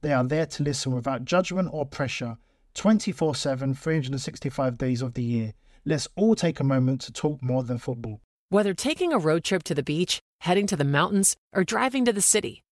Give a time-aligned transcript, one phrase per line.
[0.00, 2.38] They are there to listen without judgment or pressure
[2.74, 5.54] 24 7, 365 days of the year.
[5.84, 8.20] Let's all take a moment to talk more than football.
[8.50, 12.12] Whether taking a road trip to the beach, heading to the mountains, or driving to
[12.12, 12.62] the city,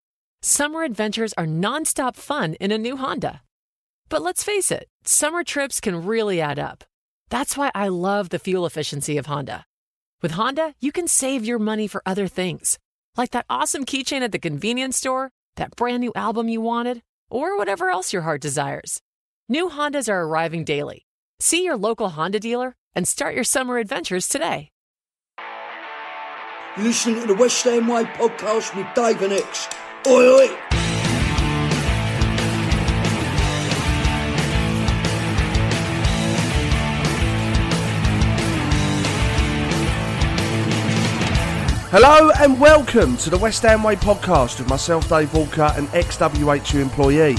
[0.43, 3.43] summer adventures are nonstop fun in a new Honda.
[4.09, 6.85] But let's face it, summer trips can really add up.
[7.29, 9.67] That's why I love the fuel efficiency of Honda.
[10.23, 12.79] With Honda, you can save your money for other things,
[13.17, 17.57] like that awesome keychain at the convenience store, that brand new album you wanted or
[17.57, 19.01] whatever else your heart desires.
[19.49, 21.07] New Hondas are arriving daily.
[21.41, 24.71] See your local Honda dealer and start your summer adventures today.
[26.77, 29.69] You're listening to the West Way podcast with Dave and Ex.
[30.07, 30.66] Oi, oi!
[41.91, 46.19] Hello and welcome to the West Ham Way podcast with myself, Dave Walker, an ex
[46.19, 47.37] WHU employee.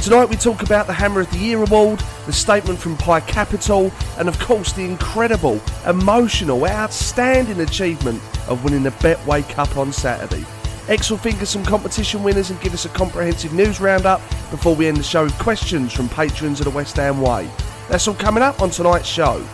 [0.00, 3.90] Tonight we talk about the Hammer of the Year award, the statement from PAI Capital,
[4.18, 10.44] and of course the incredible, emotional, outstanding achievement of winning the Betway Cup on Saturday.
[10.86, 14.20] Ex will of some competition winners and give us a comprehensive news roundup
[14.52, 17.50] before we end the show with questions from patrons of the West Ham Way.
[17.88, 19.44] That's all coming up on tonight's show.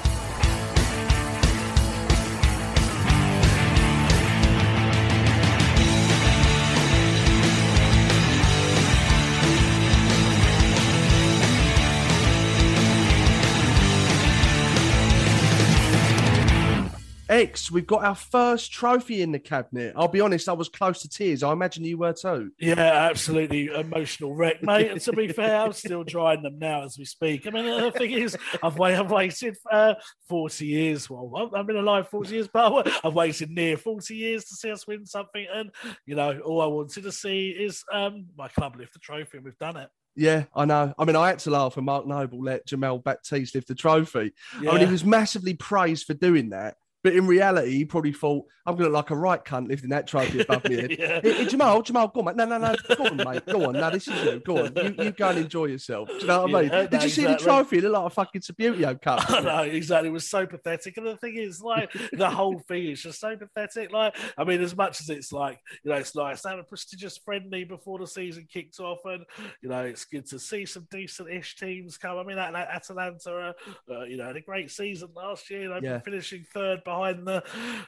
[17.38, 19.93] Ex, we've got our first trophy in the cabinet.
[19.94, 21.44] I'll be honest, I was close to tears.
[21.44, 22.50] I imagine you were too.
[22.59, 24.91] Yeah, absolutely emotional wreck, mate.
[24.91, 27.47] And to be fair, I'm still drying them now as we speak.
[27.47, 29.94] I mean, the thing is, I've, waited, I've waited uh,
[30.28, 31.09] 40 years.
[31.09, 34.84] Well, I've been alive 40 years, but I've waited near 40 years to see us
[34.88, 35.47] win something.
[35.55, 35.70] And,
[36.06, 39.44] you know, all I wanted to see is um, my club lift the trophy, and
[39.44, 39.88] we've done it.
[40.16, 40.93] Yeah, I know.
[40.99, 44.32] I mean, I had to laugh when Mark Noble let Jamal Baptiste lift the trophy.
[44.60, 44.70] Yeah.
[44.70, 46.76] I mean, he was massively praised for doing that.
[47.04, 49.91] But in reality, he probably thought, I'm going to look like a right cunt lifting
[49.91, 50.75] that trophy above me.
[50.81, 51.20] head." Yeah.
[51.22, 52.36] Hey, hey, Jamal, Jamal, go on, mate.
[52.36, 52.75] No, no, no.
[52.97, 53.47] Go on, mate.
[53.47, 53.75] Go on.
[53.75, 54.41] No, this is you.
[54.41, 54.72] Go on.
[54.76, 56.08] You, you go and enjoy yourself.
[56.08, 56.70] Do you know what I mean?
[56.72, 57.78] Yeah, Did you see the trophy?
[57.78, 59.25] It looked like a fucking Subbuteo cup.
[59.31, 60.08] I know, exactly.
[60.08, 60.97] It was so pathetic.
[60.97, 63.92] And the thing is, like, the whole thing is just so pathetic.
[63.92, 66.64] Like, I mean, as much as it's like, you know, it's nice to have a
[66.64, 69.25] prestigious friendly before the season kicks off, and,
[69.62, 72.19] you know, it's good to see some decent ish teams come.
[72.19, 73.54] I mean, At- At- Atalanta,
[73.88, 76.00] uh, uh, you know, had a great season last year, you know, Yeah.
[76.00, 77.43] finishing third behind the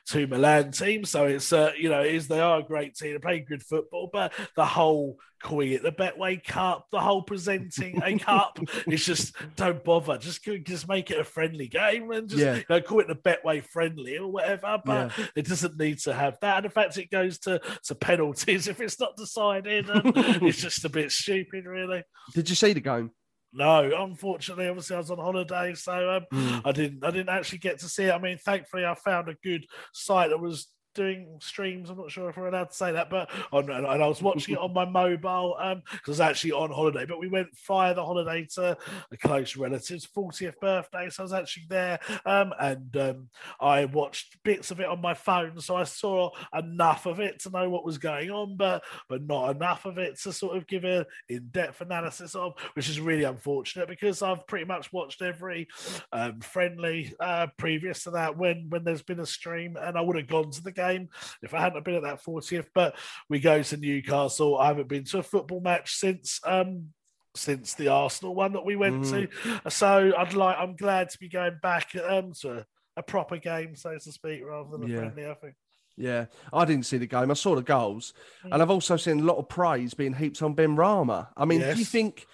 [0.07, 1.11] two Milan teams.
[1.11, 3.13] So it's, uh, you know, it is, they are a great team.
[3.13, 8.03] They play good football, but the whole calling it the Betway Cup, the whole presenting
[8.03, 10.19] a cup, it's just don't bother.
[10.19, 12.57] Just just make it a friendly game and just Yeah.
[12.57, 14.79] you know, call it the Betway friendly or whatever.
[14.85, 16.59] But it doesn't need to have that.
[16.59, 19.89] And in fact, it goes to, to penalties if it's not decided.
[19.89, 20.13] And
[20.45, 22.03] it's just a bit stupid, really.
[22.35, 23.11] Did you see the game?
[23.53, 26.59] No, unfortunately, obviously I was on holiday, so um, Hmm.
[26.65, 27.05] I didn't.
[27.05, 28.13] I didn't actually get to see it.
[28.13, 31.91] I mean, thankfully, I found a good site that was doing streams.
[31.91, 34.55] I'm not sure if we're allowed to say that, but on and I was watching
[34.55, 37.07] it on my mobile um because I was actually on holiday.
[37.07, 38.77] But we went via the holiday to
[39.13, 41.99] a close relative's 40th birthday, so I was actually there.
[42.25, 43.29] Um, and um,
[43.61, 47.51] I watched bits of it on my phone, so I saw enough of it to
[47.51, 50.85] know what was going on, but but not enough of it to sort of give
[50.85, 55.69] an in-depth analysis of, which is really unfortunate because I've pretty much watched every
[56.13, 60.17] um, friendly uh, previous to that when when there's been a stream, and I would
[60.17, 61.09] have gone to the game
[61.43, 62.67] if I hadn't been at that 40th.
[62.75, 62.97] But
[63.29, 64.59] we go to Newcastle.
[64.59, 66.89] I haven't been to a football match since um,
[67.37, 69.63] since the Arsenal one that we went Mhm.
[69.63, 69.71] to.
[69.71, 72.67] So I'd like I'm glad to be going back um, to
[72.97, 74.99] a proper game, so to speak, rather than a Yeah.
[74.99, 75.27] friendly.
[75.27, 75.55] I think.
[75.97, 77.31] Yeah, I didn't see the game.
[77.31, 78.53] I saw the goals, Mm.
[78.55, 81.31] and I've also seen a lot of praise being heaped on Ben Rama.
[81.37, 82.27] I mean, do you think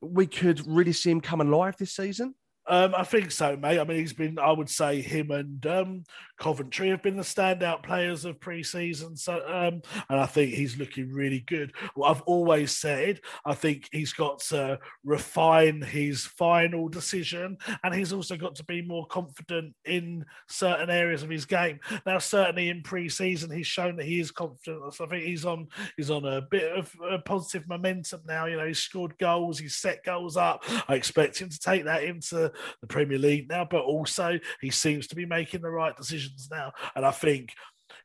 [0.00, 2.34] we could really see him come alive this season?
[2.68, 3.80] Um, I think so, mate.
[3.80, 6.04] I mean, he's been, I would say, him and um,
[6.38, 9.16] Coventry have been the standout players of pre-season.
[9.16, 11.72] So, um, and I think he's looking really good.
[11.94, 18.12] What I've always said, I think he's got to refine his final decision, and he's
[18.12, 21.80] also got to be more confident in certain areas of his game.
[22.06, 24.94] Now, certainly in pre-season, he's shown that he is confident.
[24.94, 25.66] So I think he's on,
[25.96, 28.46] he's on a bit of uh, positive momentum now.
[28.46, 30.64] You know, he's scored goals, he's set goals up.
[30.88, 35.06] I expect him to take that into the Premier League now, but also he seems
[35.08, 36.72] to be making the right decisions now.
[36.94, 37.52] And I think,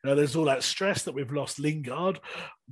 [0.03, 2.19] you know, there's all that stress that we've lost Lingard,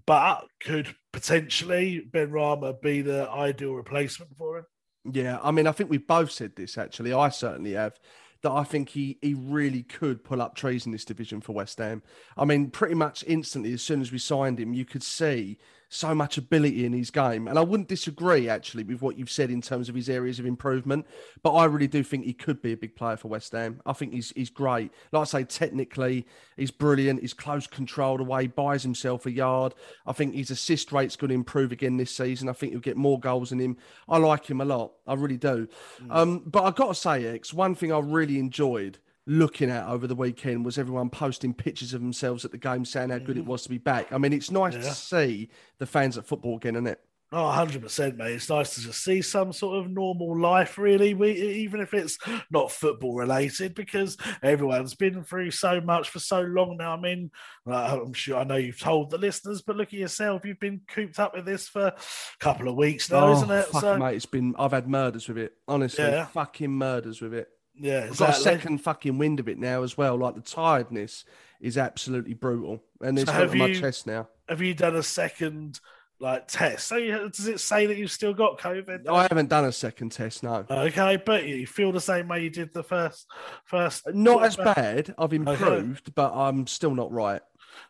[0.06, 4.66] but could potentially Benrahma be the ideal replacement for him?
[5.12, 7.14] Yeah, I mean, I think we've both said this actually.
[7.14, 7.98] I certainly have.
[8.42, 11.80] That I think he he really could pull up trees in this division for West
[11.80, 12.04] Ham.
[12.38, 15.58] I mean, pretty much instantly as soon as we signed him, you could see
[15.96, 17.48] so much ability in his game.
[17.48, 20.46] And I wouldn't disagree actually with what you've said in terms of his areas of
[20.46, 21.06] improvement.
[21.42, 23.82] But I really do think he could be a big player for West Ham.
[23.86, 24.92] I think he's he's great.
[25.12, 26.26] Like I say, technically,
[26.58, 27.22] he's brilliant.
[27.22, 29.74] He's close controlled away, buys himself a yard.
[30.06, 32.50] I think his assist rate's going to improve again this season.
[32.50, 33.78] I think he'll get more goals in him.
[34.08, 34.94] I like him a lot.
[35.08, 35.68] I really do.
[36.10, 40.06] Um, but I've got to say, Ex, one thing I really enjoyed looking at over
[40.08, 43.46] the weekend was everyone posting pictures of themselves at the game saying how good it
[43.46, 44.12] was to be back.
[44.14, 44.82] I mean, it's nice Yeah.
[44.82, 45.50] to see
[45.80, 47.02] the fans at football again, isn't it?
[47.32, 48.34] Oh, 100%, mate.
[48.34, 52.20] It's nice to just see some sort of normal life, really, we, even if it's
[52.52, 56.96] not football related, because everyone's been through so much for so long now.
[56.96, 57.32] I mean,
[57.68, 60.46] uh, I'm sure I know you've told the listeners, but look at yourself.
[60.46, 61.96] You've been cooped up with this for a
[62.40, 63.66] couple of weeks now, isn't it?
[63.74, 65.54] Oh, fuck, mate, it's been, I've had murders with it.
[65.68, 66.26] Honestly, Yeah.
[66.28, 67.50] fucking murders with it.
[67.80, 70.18] Yeah, I've got a second fucking wind of it now as well.
[70.18, 71.26] Like the tiredness
[71.60, 72.82] is absolutely brutal.
[73.02, 74.28] And it's So have my chest now.
[74.48, 75.80] Have you done a second
[76.20, 76.88] like test?
[76.88, 79.08] So you, does it say that you've still got COVID?
[79.08, 80.66] I haven't done a second test, no.
[80.70, 83.28] Okay, but you feel the same way you did the first
[83.66, 84.08] first.
[84.14, 85.14] Not as bad.
[85.18, 87.42] I've improved, but I'm still not right.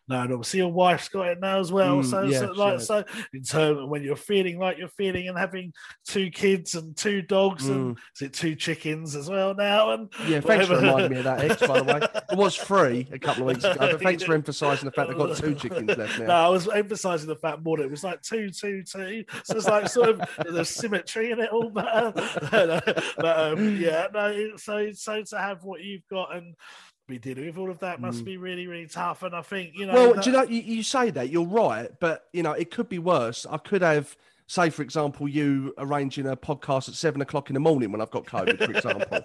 [0.07, 1.98] No, and obviously your wife's got it now as well.
[1.98, 3.04] Mm, so, yeah, so like so,
[3.34, 5.74] in terms of when you're feeling like you're feeling and having
[6.07, 9.92] two kids and two dogs and is it two chickens as well now?
[9.92, 10.30] And Mm.
[10.30, 12.22] Yeah, thanks for reminding me of that, Ex, by the way.
[12.31, 15.18] It was free a couple of weeks ago, but thanks for emphasising the fact I've
[15.18, 16.25] got two chickens left now.
[16.25, 16.34] No.
[16.34, 19.24] I was emphasising the fact more that it was like two, two, two.
[19.44, 21.69] So it's like sort of there's symmetry in it all.
[21.69, 22.81] But, uh,
[23.18, 24.58] but um, yeah, no.
[24.58, 26.56] So so to have what you've got and
[27.07, 29.24] be dealing with all of that must be really really tough.
[29.24, 29.94] And I think you know.
[29.94, 29.96] Mm.
[29.96, 32.72] Well, that- do you know, you, you say that, you're right, but, you know, it
[32.72, 33.46] could be worse.
[33.50, 34.16] I could have,
[34.48, 38.12] say, for example, you arranging a podcast at seven o'clock in the morning when I've
[38.12, 39.20] got COVID, for example.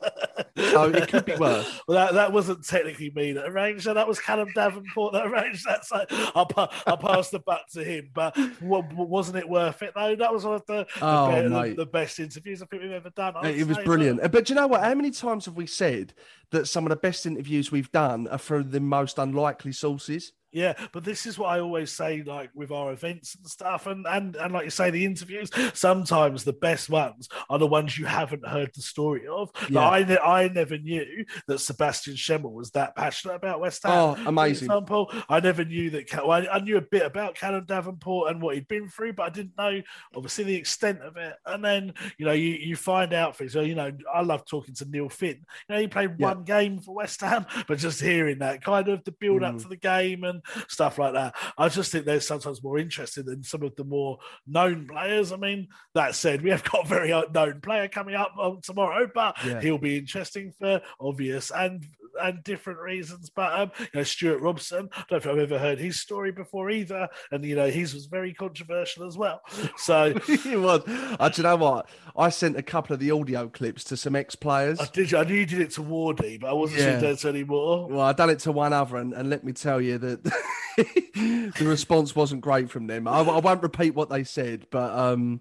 [0.73, 1.81] so it could be worse.
[1.87, 3.95] Well, that, that wasn't technically me that arranged that.
[3.95, 5.85] That was Callum Davenport that arranged that.
[5.85, 8.11] So I'll, pa- I'll pass the buck to him.
[8.15, 10.17] But wa- wasn't it worth it, though?
[10.17, 11.77] That was one of the, the, Oh, be- the, mate.
[11.77, 13.35] the best interviews I think we've ever done.
[13.37, 14.21] I It was brilliant.
[14.21, 14.83] but- uh, But do you know what?
[14.83, 16.15] How many times have we said
[16.51, 20.33] that some of the best interviews we've done are from the most unlikely sources?
[20.53, 24.07] Yeah, but this is what I always say, like with our events and stuff, and
[24.07, 25.51] and and like you say, the interviews.
[25.75, 29.51] Sometimes the best ones are the ones you haven't heard the story of.
[29.71, 33.93] Like, I ne- I never knew that Sebastian Schemmel was that passionate about West Ham.
[33.93, 34.69] Oh, amazing!
[34.69, 36.13] for example, I never knew that.
[36.27, 39.25] Well, I, I knew a bit about Callum Davenport and what he'd been through, but
[39.25, 39.81] I didn't know
[40.15, 41.35] obviously the extent of it.
[41.47, 43.53] And then you know you you find out things.
[43.53, 45.45] So you know I love talking to Neil Finn.
[45.69, 46.29] You know he played Yeah.
[46.35, 49.63] one game for West Ham, but just hearing that kind of the build up Mm.
[49.63, 53.43] to the game and stuff like that, I just think they're sometimes more interested than
[53.43, 55.33] some of the more known players.
[55.33, 59.09] I mean, that said, we have got a very known player coming up um, tomorrow,
[59.15, 59.61] but Yeah.
[59.61, 61.85] he'll be interesting for obvious and
[62.21, 63.31] and different reasons.
[63.31, 66.33] But um, you know, Stuart Robson, I don't know if I've ever heard his story
[66.33, 69.41] before either, and you know, his was very controversial as well.
[69.77, 70.83] So it was.
[70.87, 71.89] Uh, do you know what?
[72.17, 74.81] I sent a couple of the audio clips to some ex players.
[74.81, 75.15] I did.
[75.15, 77.15] I knew you did it to Wardy, but I wasn't Yeah.
[77.15, 77.89] sure anymore.
[77.89, 80.25] Well, I done it to one other, and, and let me tell you that
[80.77, 83.07] the response wasn't great from them.
[83.09, 85.41] I, I won't repeat what they said, but um,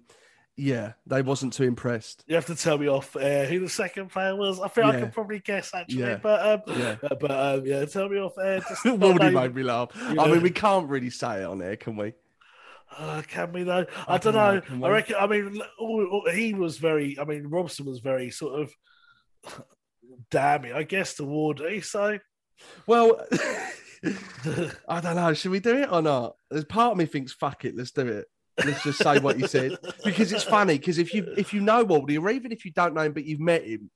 [0.56, 2.24] yeah, they wasn't too impressed.
[2.26, 4.60] You have to tell me off air who the second player was.
[4.60, 6.16] I think I can probably guess actually, Yeah.
[6.22, 6.96] but um, Yeah.
[7.02, 8.60] uh, but um, yeah, tell me off air.
[8.60, 9.88] Just made me laugh.
[9.96, 12.12] I mean, we can't really say it on air, can we?
[12.98, 13.86] Uh, can we though?
[14.08, 14.60] I, I don't know.
[14.76, 15.16] know, I reckon.
[15.18, 15.62] I mean,
[16.34, 17.18] he was very.
[17.20, 18.72] I mean, Robson was very sort of
[20.30, 21.84] damning, I guess, to Wardy.
[21.84, 22.18] So
[22.86, 23.24] Well,
[24.02, 25.34] I don't know.
[25.34, 26.36] Should we do it or not?
[26.50, 28.26] There's part of me thinks, fuck it, let's do it.
[28.64, 30.78] Let's just say what he said because it's funny.
[30.78, 33.24] Because if you if you know Wardy, or even if you don't know him but
[33.24, 33.90] you've met him,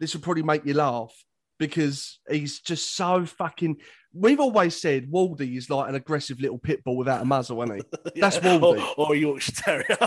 [0.00, 1.12] this will probably make you laugh
[1.58, 3.76] because he's just so fucking.
[4.12, 7.76] We've always said Wardy is like an aggressive little pit bull without a muzzle, isn't
[7.76, 8.20] he?
[8.20, 8.82] That's Wardy.
[8.96, 9.98] Or, or Yorkshire Terrier.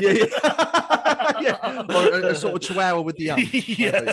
[0.00, 0.98] yeah, yeah.
[1.40, 1.84] yeah.
[1.88, 3.48] Or a, a sort of chihuahua with the ump.
[3.68, 4.12] yeah.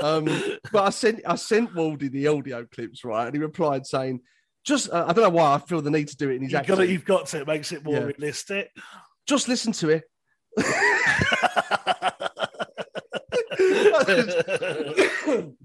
[0.00, 0.24] Um,
[0.72, 3.26] but I sent I sent Wardy the audio clips, right?
[3.26, 4.20] And he replied saying,
[4.64, 6.52] just uh, I don't know why I feel the need to do it in his
[6.52, 7.40] You've got, to, you've got to.
[7.40, 8.00] It makes it more Yeah.
[8.04, 8.70] realistic.
[9.26, 10.04] Just listen to it.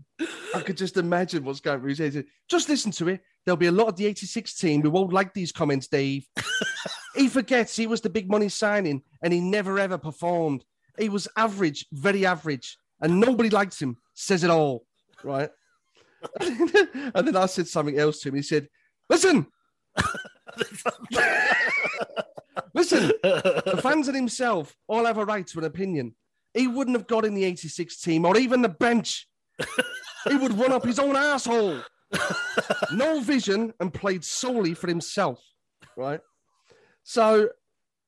[0.56, 2.26] I could just imagine what's going through his head.
[2.48, 3.22] Just listen to it.
[3.46, 6.28] There'll be a lot of the 86 team who won't like these comments, Dave.
[7.16, 10.66] he forgets he was the big money signing and he never ever performed.
[10.98, 13.98] He was average, very average, and nobody likes him.
[14.16, 14.86] Says it all,
[15.24, 15.50] right?
[16.40, 18.36] and then I said something else to him.
[18.36, 18.68] He said,
[19.10, 19.48] Listen,
[22.74, 26.16] listen, the fans and himself all have a right to an opinion.
[26.54, 29.28] He wouldn't have got in the 86 team or even the bench.
[30.28, 31.82] He would run up his own asshole.
[32.94, 35.42] No vision and played solely for himself.
[35.96, 36.20] Right.
[37.04, 37.50] So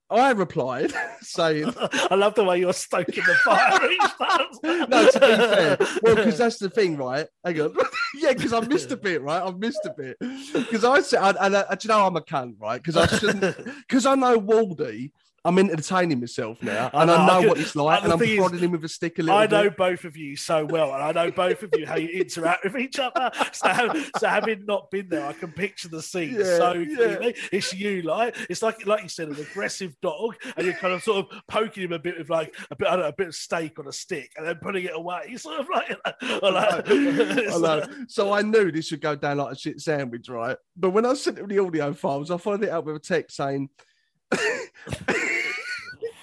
[0.10, 0.92] I replied
[1.22, 1.74] saying,
[2.10, 4.90] I love the way you're stoking the fire each time.
[4.90, 7.28] no, to be fair, well, because that's the thing, right?
[7.46, 7.76] Hang on.
[8.16, 9.42] yeah, because I missed a bit, right?
[9.42, 10.18] I missed a bit.
[10.54, 12.82] Because I said, and, and, do you know I'm a cunt, right?
[12.82, 13.56] Because I shouldn't,
[13.88, 15.12] because I know Wardy,
[15.46, 18.20] I'm entertaining myself now, and I know, I know what it's like, and and I'm
[18.20, 19.78] thing is, prodding him with a stick a little I know bit.
[19.78, 22.78] both of you so well, and I know both of you how you interact with
[22.78, 23.32] each other.
[23.54, 26.96] So, so having not been there, I can picture the scene Yeah, so yeah.
[26.96, 27.36] clearly.
[27.52, 31.04] It's you, like it's like like you said, an aggressive dog, and you're kind of
[31.04, 33.80] sort of poking him a bit with like a bit, know, a bit of steak
[33.80, 35.26] on a stick, and then putting it away.
[35.28, 36.14] He's sort of like, like
[36.90, 37.88] I know.
[38.08, 40.58] So I knew this would go down like a shit sandwich, right?
[40.76, 43.38] But when I sent him the audio files, I followed it up with a text
[43.38, 43.70] saying,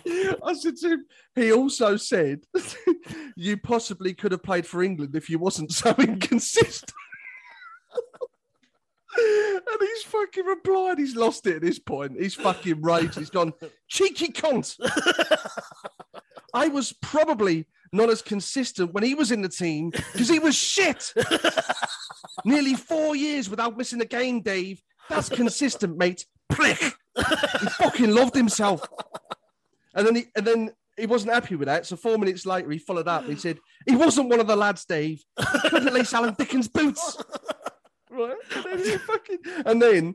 [0.08, 2.44] I said to him, he also said,
[3.36, 6.92] you possibly could have played for England if you wasn't so inconsistent.
[9.16, 12.20] and he's fucking replied, he's lost it at this point.
[12.20, 13.18] He's fucking raged.
[13.18, 13.52] He's gone,
[13.88, 14.76] cheeky cunt.
[16.54, 20.54] I was probably not as consistent when he was in the team because he was
[20.54, 21.12] shit.
[22.44, 24.82] Nearly four years without missing a game, Dave.
[25.08, 26.24] That's consistent, mate.
[26.48, 26.94] Prick.
[27.16, 28.86] He fucking loved himself.
[29.94, 31.86] And then he and then he wasn't happy with that.
[31.86, 33.24] So four minutes later, he followed up.
[33.24, 35.22] He said he wasn't one of the lads, Dave.
[35.38, 37.22] He couldn't lace Alan Dickens' boots.
[38.10, 38.36] Right?
[38.54, 40.14] And then, fucking, and then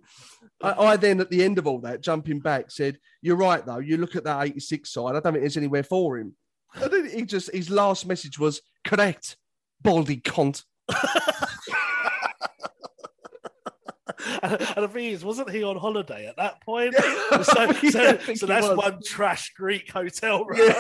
[0.62, 3.80] I, I then at the end of all that, jumping back, said, "You're right though.
[3.80, 5.10] You look at that 86 side.
[5.10, 6.36] I don't think there's anywhere for him."
[6.76, 9.38] And then he just his last message was correct,
[9.82, 10.64] baldy cunt.
[14.42, 16.94] And, and the thing is, wasn't he on holiday at that point?
[16.98, 17.42] Yeah.
[17.44, 18.78] so, Yeah, so, so that's was.
[18.78, 20.72] one trash Greek hotel room.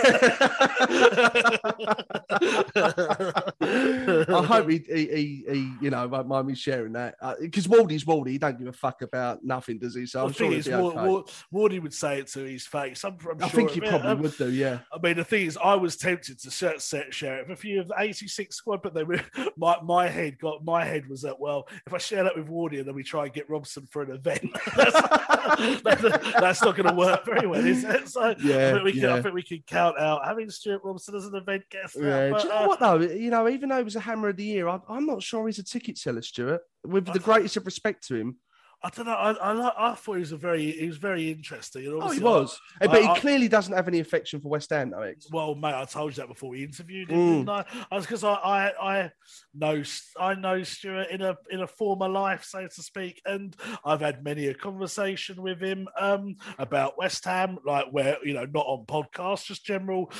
[3.61, 8.05] I hope he, he, he, he, you know, won't mind me sharing that because Wardy's
[8.05, 8.29] Wardy.
[8.31, 10.05] He don't give a fuck about nothing, does he?
[10.05, 11.07] So I'm the sure thing is, okay.
[11.07, 13.03] Ward, Wardy would say it to his face.
[13.03, 14.51] I'm, I'm I sure think he probably Um, would do.
[14.51, 14.79] Yeah.
[14.91, 16.79] I mean, the thing is, I was tempted to share,
[17.11, 19.19] share it with a few of the 86 squad, but then we,
[19.57, 22.79] my, my head got my head was that well, if I share that with Wardy
[22.79, 26.01] and then we try and get Robson for an event, that's, that's,
[26.39, 28.07] that's not going to work very well, is it?
[28.09, 31.15] So I Yeah, think we can, I think we can count out having Stuart Robson
[31.15, 31.97] as an event guest.
[31.97, 32.29] now, Yeah.
[32.31, 32.99] but, Do you know uh, what though?
[32.99, 35.45] You know, even though he was a hammer of the year, I, I'm not sure
[35.47, 36.61] he's a ticket seller, Stuart.
[36.85, 38.37] With the greatest of respect to him.
[38.83, 39.11] I don't know.
[39.13, 41.85] I, I, I thought he was a very he was very interesting.
[41.85, 42.59] And Oh, he I- was.
[42.81, 45.01] Eh, but he I- I- clearly doesn't have any affection for West Ham, though.
[45.03, 45.27] Ex.
[45.31, 47.31] Well, mate, I told you that before we interviewed him, Mm.
[47.45, 47.65] didn't I?
[47.91, 48.71] I was because I, I
[49.03, 49.11] I
[49.53, 49.83] know
[50.19, 54.23] I know Stuart in a in a former life, so to speak, and I've had
[54.23, 58.85] many a conversation with him um, about West Ham, like where you know not on
[58.87, 60.11] podcasts, just general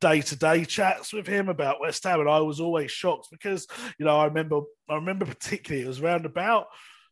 [0.00, 3.68] day to day chats with him about West Ham, and I was always shocked because
[3.98, 6.66] you know I remember I remember particularly it was round about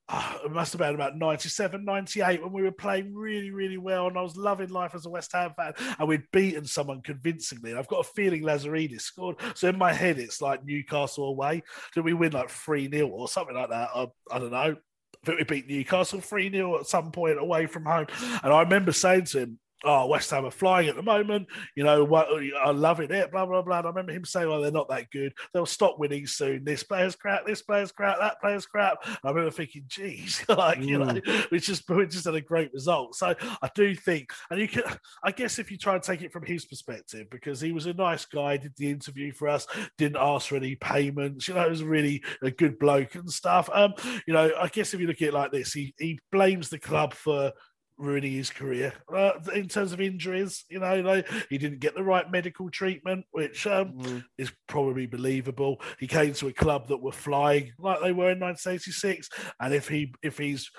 [0.08, 4.08] ah, it must have been about 97, 98 when we were playing really, really well.
[4.08, 5.74] And I was loving life as a West Ham fan.
[5.98, 7.70] And we'd beaten someone convincingly.
[7.70, 9.36] And I've got a feeling Lazaridis scored.
[9.54, 11.62] So in my head, it's like Newcastle away.
[11.94, 13.90] Did we win like 3 0 or something like that?
[13.94, 14.76] I, I don't know.
[15.22, 18.06] I think we beat Newcastle 3 0 at some point away from home.
[18.42, 21.46] And I remember saying to him, Oh, West Ham are flying at the moment.
[21.76, 22.28] You know, what,
[22.64, 23.78] I'm loving it, blah, blah, blah.
[23.78, 25.34] And I remember him saying, Well, they're not that good.
[25.52, 26.64] They'll stop winning soon.
[26.64, 28.98] This player's crap, this player's crap, that player's crap.
[29.06, 31.20] And I remember thinking, Geez, like, you know,
[31.52, 33.14] we just, we just had a great result.
[33.14, 34.82] So I do think, and you can,
[35.22, 37.94] I guess if you try and take it from his perspective, because he was a
[37.94, 39.66] nice guy, did the interview for us,
[39.96, 43.70] didn't ask for any payments, you know, it was really a good bloke and stuff.
[43.72, 43.94] Um,
[44.26, 46.78] you know, I guess if you look at it like this, he, he blames the
[46.78, 47.52] club for
[47.98, 50.64] ruining his career uh, in terms of injuries.
[50.68, 54.24] You know, like he didn't get the right medical treatment, which um, Mm.
[54.38, 55.80] is probably believable.
[55.98, 59.28] He came to a club that were flying like they were in 1986,
[59.60, 60.70] and if he if he's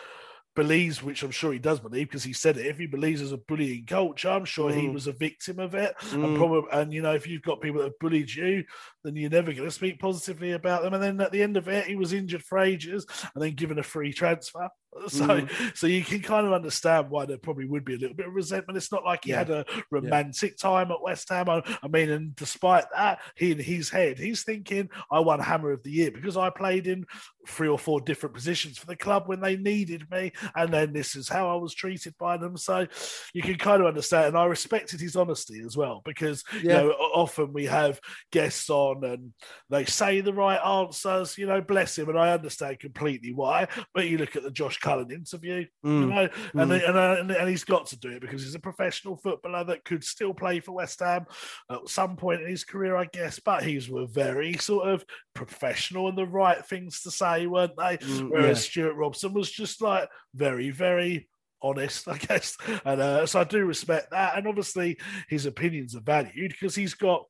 [0.55, 2.65] believes, which I'm sure he does believe because he said it.
[2.65, 4.93] If he believes there's a bullying culture, I'm sure he Mm.
[4.93, 5.93] was a victim of it.
[6.11, 6.35] And Mm.
[6.35, 8.65] probably, and you know, if you've got people that have bullied you,
[9.03, 10.94] then you're never going to speak positively about them.
[10.94, 13.79] And then at the end of it, he was injured for ages and then given
[13.79, 14.70] a free transfer.
[15.08, 15.77] So, Mm.
[15.77, 18.34] so you can kind of understand why there probably would be a little bit of
[18.34, 18.75] resentment.
[18.75, 19.38] It's not like he Yeah.
[19.38, 21.48] had a romantic time at West Ham.
[21.48, 25.72] I, I mean, and despite that, he in his head, he's thinking, "I won Hammer
[25.72, 27.06] of the Year because I played in
[27.48, 31.15] three or four different positions for the club when they needed me, and then this
[31.15, 32.88] is how I was treated by them." So,
[33.36, 36.89] you can kind of understand, and I respected his honesty as well because you know
[36.94, 38.00] often we have
[38.32, 39.34] guests on and
[39.69, 41.38] they say the right answers.
[41.38, 43.67] You know, bless him, and I understand completely why.
[43.93, 46.10] But you look at the Josh Cullen interview, you Mm.
[46.10, 46.29] know,
[46.62, 46.89] and, Mm.
[46.89, 50.03] and, and and he's got to do it because he's a professional footballer that could
[50.03, 51.25] still play for West Ham
[51.72, 53.39] at some point in his career, I guess.
[53.39, 55.03] But he's were very sort of
[55.34, 57.98] professional and the right things to say, weren't they?
[57.98, 58.69] Mm, Whereas yeah.
[58.69, 61.27] Stuart Robson was just like very, very
[61.62, 62.58] honest, I guess.
[62.86, 64.38] And uh, so I do respect that.
[64.38, 67.25] And obviously his opinions are valued because he's got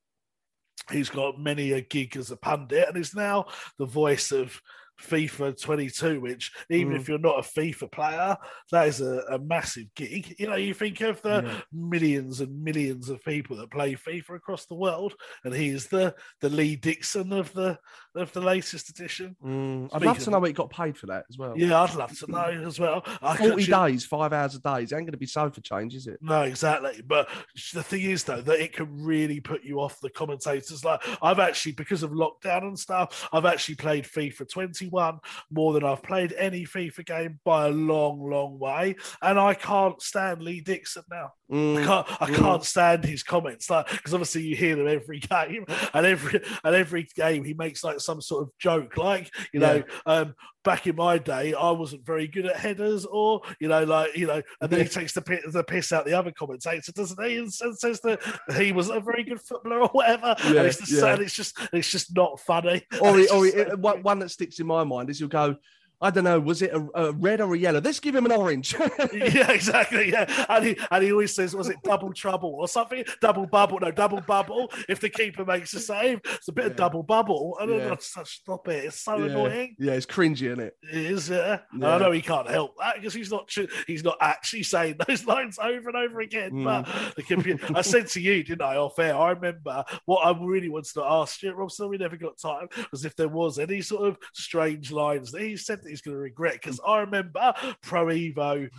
[0.92, 3.46] he's got many a gig as a pundit and is now
[3.78, 4.62] the voice of
[5.02, 7.00] FIFA 22, which even Mm.
[7.00, 8.38] if you're not a FIFA player,
[8.72, 10.36] that is a, a massive gig.
[10.40, 11.62] You know, you think of the Yeah.
[11.72, 15.14] millions and millions of people that play FIFA across the world,
[15.44, 17.78] and he is the the Lee Dixon of the
[18.16, 19.36] of the latest edition.
[19.44, 19.90] Mm.
[19.94, 21.54] I'd love to know what he got paid for that as well.
[21.58, 23.04] Yeah, I'd love to know as well.
[23.22, 24.70] I 40 could- days, five hours a day.
[24.80, 26.18] It ain't going to be so for change, is it?
[26.22, 27.02] No, exactly.
[27.06, 27.30] But
[27.74, 30.84] the thing is, though, that it can really put you off the commentators.
[30.84, 34.48] Like I've actually, because of lockdown and stuff, I've actually played FIFA
[34.90, 35.20] 21
[35.52, 40.02] more than I've played any FIFA game by a long, long way, and I can't
[40.02, 41.32] stand Lee Dixon now.
[41.52, 41.84] I Mm.
[41.86, 42.36] can't, I Mm.
[42.36, 46.76] can't stand his comments, like because obviously you hear them every game, and every and
[46.76, 50.96] every game he makes like some sort of joke, like you know, um, back in
[50.96, 54.70] my day, I wasn't very good at headers, or you know, like you know, and
[54.70, 57.38] then he takes the piss, the piss out the other commentator, doesn't he?
[57.38, 58.20] And, says that
[58.58, 60.36] he wasn't a very good footballer or whatever.
[60.44, 61.14] Yeah, and it's just, yeah.
[61.14, 62.84] and it's just, it's just not funny.
[63.02, 65.56] Or, he- or he- so one, one that sticks in my mind is you'll go,
[66.02, 67.82] I don't know, was it a, a red or a yellow?
[67.82, 68.74] Let's give him an orange.
[69.14, 70.12] yeah, exactly.
[70.12, 73.04] Yeah, and he and he always says, "Was it double trouble or something?
[73.22, 73.80] Double bubble?
[73.80, 74.72] No, double bubble.
[74.88, 77.86] If the keeper makes a save, it's a bit of double bubble." And then Yeah.
[77.86, 78.86] I like, stop it.
[78.86, 79.26] It's so yeah.
[79.26, 79.76] annoying.
[79.78, 80.78] yeah, it's cringy, isn't it?
[80.84, 81.60] It is, yeah.
[81.78, 81.96] Yeah.
[81.96, 83.54] I know he can't help that because he's not
[83.86, 86.52] he's not actually saying those lines over and over again.
[86.52, 86.64] Mm.
[86.64, 89.16] But the computer, I said to you, didn't I, off air?
[89.16, 91.90] I remember what I really wanted to ask Stuart Robson.
[91.90, 92.70] We never got time.
[92.92, 96.16] Was if there was any sort of strange lines that he said that he's going
[96.16, 96.54] to regret.
[96.54, 98.70] Because I remember Pro Evo.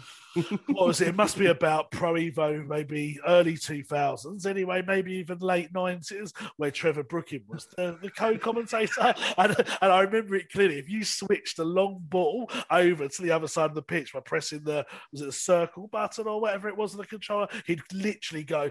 [0.67, 1.09] what was it?
[1.09, 6.71] It must be about Pro Evo, maybe early 2000s, anyway, maybe even late 90s, where
[6.71, 9.15] Trevor Brooking was the, the co commentator.
[9.37, 10.79] And, and I remember it clearly.
[10.79, 14.21] If you switched a long ball over to the other side of the pitch by
[14.21, 17.83] pressing the, was it the circle button or whatever it was on the controller, he'd
[17.93, 18.71] literally go,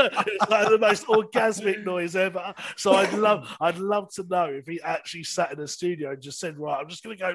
[0.00, 2.54] it's like the most orgasmic noise ever.
[2.76, 6.22] So I'd love, I'd love to know if he actually sat in a studio and
[6.22, 7.28] just said, "Right, I'm just going to go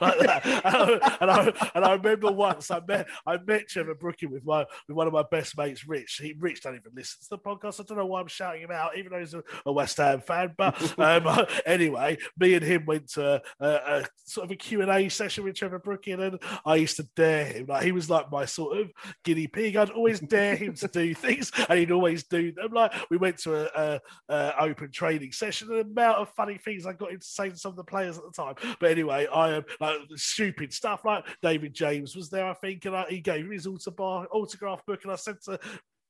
[0.00, 3.94] like that." And I, and I, and I remember once I met, I met Trevor
[3.94, 6.20] Brooking with my, with one of my best mates, Rich.
[6.22, 7.80] He, Rich, don't even listen to the podcast.
[7.80, 10.20] I don't know why I'm shouting him out, even though he's a, a West Ham
[10.20, 10.54] fan.
[10.56, 14.90] But um, anyway, me and him went to a, a, sort of a Q and
[14.90, 17.66] A session with Trevor Brooking, and I used to dare him.
[17.66, 18.90] Like he was like my sort of
[19.24, 19.76] guinea pig.
[19.76, 22.72] I'd always dare him to do things, and he'd always do them.
[22.72, 26.58] Like we went to a, a, a open training session, and the amount of funny
[26.58, 28.54] things I got him to say to some of the players at the time.
[28.80, 31.04] But anyway, I am like stupid stuff.
[31.04, 34.84] Like David James was there, I think, and I, he gave him his autograph, autograph
[34.86, 35.58] book, and I said to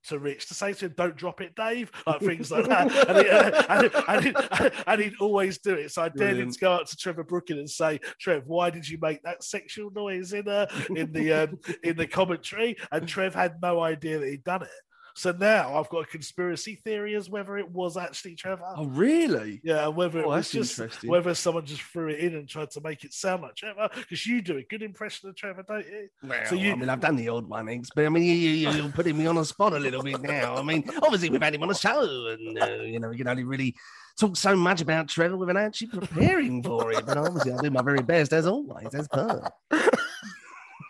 [0.09, 3.19] to Rich to say to him, "Don't drop it, Dave," like things like that, and,
[3.19, 5.91] he, uh, and, and, he- and he'd always do it.
[5.93, 8.89] So I dared him to go up to Trevor Brooking and say, "Trev, why did
[8.89, 13.35] you make that sexual noise in uh, in the um, in the commentary?" And Trev
[13.35, 14.69] had no idea that he'd done it.
[15.17, 18.75] So now I've got a conspiracy theory as whether it was actually Trevor.
[18.77, 19.61] Oh, really?
[19.65, 22.83] Yeah, whether it Oh, was just whether someone just threw it in and tried to
[22.83, 26.09] make it sound like Trevor, because you do a good impression of Trevor, don't you?
[26.23, 28.33] Well, So you- I mean, I've done the old one, Ex, but I mean, you,
[28.35, 30.55] you, you're putting me on the spot a little bit now.
[30.57, 33.27] I mean, obviously, we've had him on a show, and, uh, you know, we can
[33.27, 33.75] only really
[34.21, 37.07] talk so much about Trevor without actually preparing for it.
[37.07, 39.49] But obviously, I'll do my very best, as always, as per.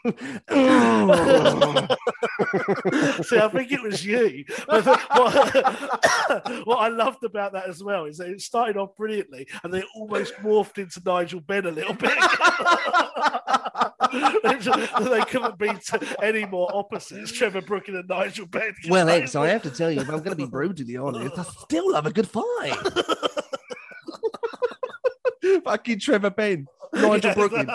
[3.23, 4.45] See, I think it was you.
[4.67, 8.97] But the- what, what I loved about that as well is that it started off
[8.97, 12.13] brilliantly and then it almost morphed into Nigel Benn a little bit.
[14.13, 15.71] they couldn't be
[16.23, 18.75] any more opposites, Trevor Brooking and Nigel Benn.
[18.89, 21.43] Well, Ex, I have to tell you, if I'm going to be brutally honest, I
[21.43, 22.77] still love a good fight.
[25.65, 27.71] Fucking Trevor Ben, Nigel Brooklyn.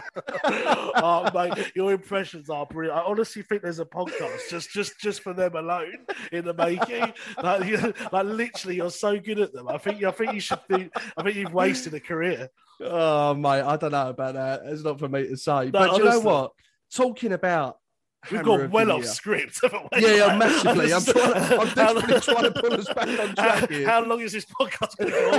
[0.44, 2.98] oh, mate, your impressions are brilliant.
[2.98, 7.12] I honestly think there's a podcast just just just for them alone in the making.
[7.42, 9.68] Like, you, like literally, you're so good at them.
[9.68, 10.60] I think I think you should.
[10.70, 12.48] I think you've wasted a career.
[12.80, 14.62] Oh, mate, I don't know about that.
[14.64, 15.66] It's not for me to say.
[15.66, 16.52] No, but you know what?
[16.94, 17.78] Talking about.
[18.30, 19.58] We've gone well off script.
[19.62, 20.02] haven't we?
[20.02, 20.92] Yeah, yeah, massively.
[20.92, 21.60] I'm trying.
[21.60, 23.88] I'm desperately trying to pull us back on track here.
[23.88, 25.32] how long is this podcast going to go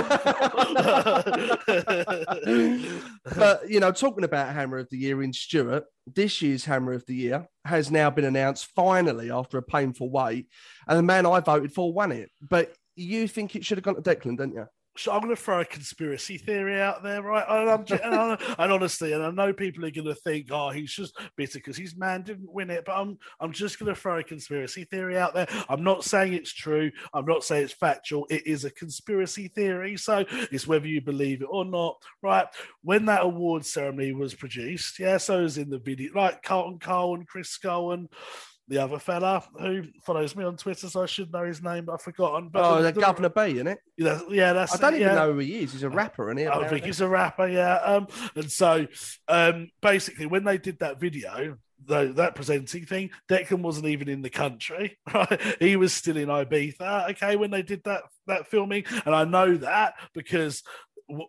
[2.84, 3.34] on?
[3.36, 7.06] but you know, talking about Hammer of the Year in Stuart, this year's Hammer of
[7.06, 10.48] the Year has now been announced finally after a painful wait,
[10.86, 12.30] and the man I voted for won it.
[12.42, 14.66] But you think it should have gone to Declan, don't you?
[14.96, 17.44] So I'm going to throw a conspiracy theory out there, right?
[17.48, 20.92] And, I'm, and, and honestly, and I know people are going to think, "Oh, he's
[20.92, 24.18] just bitter because his man didn't win it." But I'm, I'm just going to throw
[24.18, 25.48] a conspiracy theory out there.
[25.68, 26.92] I'm not saying it's true.
[27.12, 28.26] I'm not saying it's factual.
[28.30, 32.46] It is a conspiracy theory, so it's whether you believe it or not, right?
[32.82, 36.78] When that award ceremony was produced, yeah, so it was in the video, like Carlton
[36.78, 38.08] Cole and Chris Skull and
[38.68, 41.94] the other fella who follows me on Twitter, so I should know his name, but
[41.94, 42.48] I've forgotten.
[42.48, 43.78] But oh, the- the, Guvna B, isn't it?
[43.96, 45.14] yeah, yeah, that's I don't it, even yeah.
[45.14, 45.72] know who he is.
[45.72, 46.48] He's a rapper, isn't he?
[46.48, 47.76] I think he's a rapper, yeah.
[47.76, 48.86] Um, and so
[49.28, 54.22] um, basically, when they did that video, though that presenting thing, Declan wasn't even in
[54.22, 54.98] the country.
[55.12, 55.40] Right?
[55.60, 57.10] He was still in Ibiza.
[57.10, 60.62] Okay, when they did that that filming, and I know that because.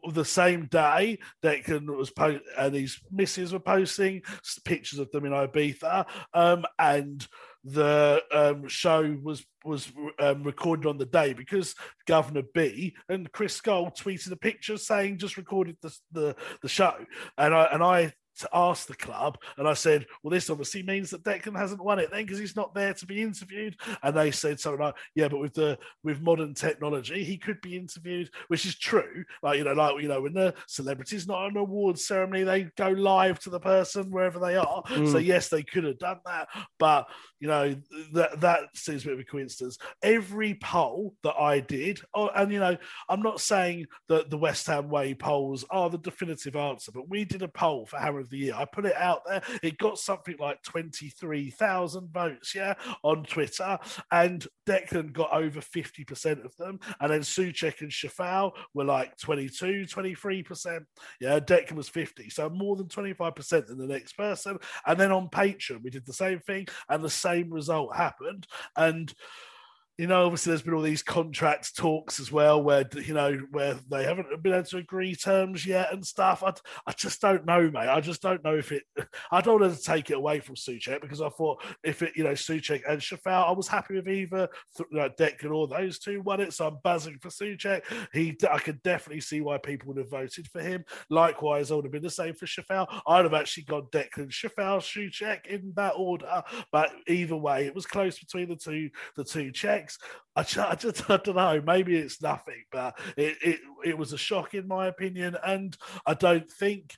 [0.09, 4.21] The same day, Declan was po- and his missus were posting
[4.63, 7.27] pictures of them in Ibiza, um, and
[7.65, 11.75] the um, show was was um, recorded on the day because
[12.07, 16.93] Guvna B and Chris Skull tweeted a picture saying just recorded the the, the show,
[17.37, 21.09] and I and I t- ask the club and I said, well, this obviously means
[21.09, 24.31] that Declan hasn't won it then because he's not there to be interviewed, and they
[24.31, 28.65] said something like, yeah, but with the with modern technology, he could be interviewed, which
[28.65, 29.23] is true.
[29.41, 32.89] Like you know, like you know, when the celebrities not an awards ceremony, they go
[32.89, 34.83] live to the person wherever they are.
[34.87, 35.25] So mm.
[35.25, 36.47] yes, they could have done that,
[36.79, 37.07] but
[37.39, 37.75] you know
[38.13, 39.77] that that seems a bit of a coincidence.
[40.01, 42.77] Every poll that I did, oh, and you know,
[43.09, 47.25] I'm not saying that the West Ham Way polls are the definitive answer, but we
[47.25, 48.53] did a poll for Hammer of the Year.
[48.55, 49.41] I put it out there.
[49.63, 53.77] It got something like 23,000 votes, yeah, on Twitter,
[54.11, 59.85] and Declan got over 50% of them, and then Soucek and Coufal were like 22,
[59.85, 60.85] 23%.
[61.19, 64.57] Yeah, Declan was 50, so more than 25% than the next person.
[64.85, 68.47] And then on Patreon, we did the same thing, and the same result happened.
[68.75, 69.13] And
[69.97, 73.75] you know, obviously, there's been all these contract talks as well, where you know where
[73.89, 76.43] they haven't been able to agree terms yet and stuff.
[76.43, 76.51] I,
[76.85, 77.87] I just don't know, mate.
[77.87, 78.83] I just don't know if it.
[79.31, 82.25] I don't want to take it away from Soucek because I thought if it, you
[82.25, 86.21] know, Soucek and Coufal, I was happy with either th- like Declan or those two
[86.21, 87.83] won it, so I'm buzzing for Soucek.
[88.11, 90.83] He, I could definitely see why people would have voted for him.
[91.09, 92.87] Likewise, I would have been the same for Coufal.
[93.07, 97.85] I'd have actually gone Declan, Coufal, Soucek in that order, but either way, it was
[97.85, 99.84] close between the two, the two Czechs.
[100.35, 101.61] I just, I just I don't know.
[101.65, 106.13] Maybe it's nothing, but it, it it was a shock in my opinion, and I
[106.13, 106.95] don't think.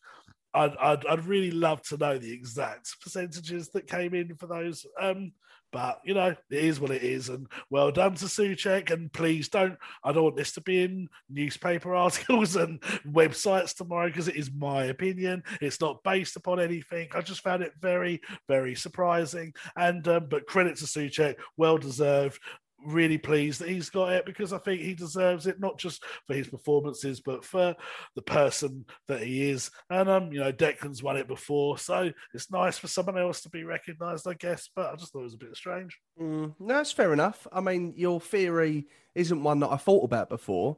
[0.54, 4.88] I'd, I'd, I'd really love to know the exact percentages that came in for those.
[5.00, 5.34] Um,
[5.72, 8.90] but you know, it is what it is, and well done to Soucek.
[8.90, 14.08] And please don't, I don't want this to be in newspaper articles and websites tomorrow
[14.08, 15.44] because it is my opinion.
[15.62, 17.10] It's not based upon anything.
[17.14, 19.54] I just found it very, very surprising.
[19.76, 22.40] And um, but credit to Soucek, well deserved
[22.86, 26.34] really pleased that he's got it because I think he deserves it, not just for
[26.34, 27.76] his performances, but for
[28.16, 29.72] the person that he is.
[29.90, 33.50] And um, you know, Declan's won it before, so it's nice for someone else to
[33.50, 34.70] be recognised, I guess.
[34.76, 35.98] But I just thought it was a bit strange.
[36.20, 37.48] Mm, no, that's fair enough.
[37.52, 40.78] I mean, your theory isn't one that I thought about before,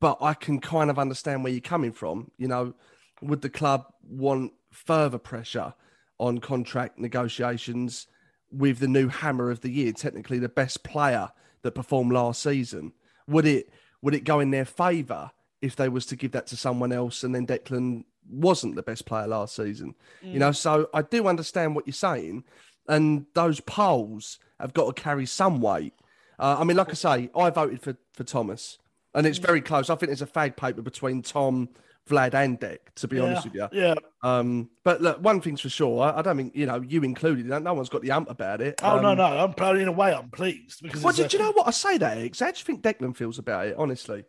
[0.00, 2.30] but I can kind of understand where you're coming from.
[2.36, 2.74] You know,
[3.22, 5.74] would the club want further pressure
[6.18, 8.06] on contract negotiations
[8.54, 11.30] with the new hammer of the year, technically the best player
[11.62, 12.92] that performed last season?
[13.26, 13.70] Would it
[14.02, 15.30] would it go in their favour
[15.62, 19.06] if they was to give that to someone else and then Declan wasn't the best
[19.06, 19.94] player last season?
[20.22, 22.44] You know, so I do understand what you're saying,
[22.86, 25.94] and those polls have got to carry some weight.
[26.38, 28.78] Uh, I mean, like I say, I voted for for Thomas,
[29.14, 29.90] and it's very close.
[29.90, 31.70] I think there's a fag paper between Tom,
[32.08, 33.68] Vlad and Deck, to be yeah, honest with you.
[33.72, 33.94] Yeah.
[34.22, 37.46] Um, but look, one thing's for sure, I, I don't think you know you included.
[37.46, 38.80] No one's got the ump about it.
[38.82, 40.12] Oh um, no, no, I'm proud in a way.
[40.12, 41.02] I'm pleased because.
[41.02, 42.18] Well, do, a- you know what I say that?
[42.18, 42.40] Ex?
[42.40, 43.76] How do you think Declan feels about it?
[43.78, 44.24] Honestly,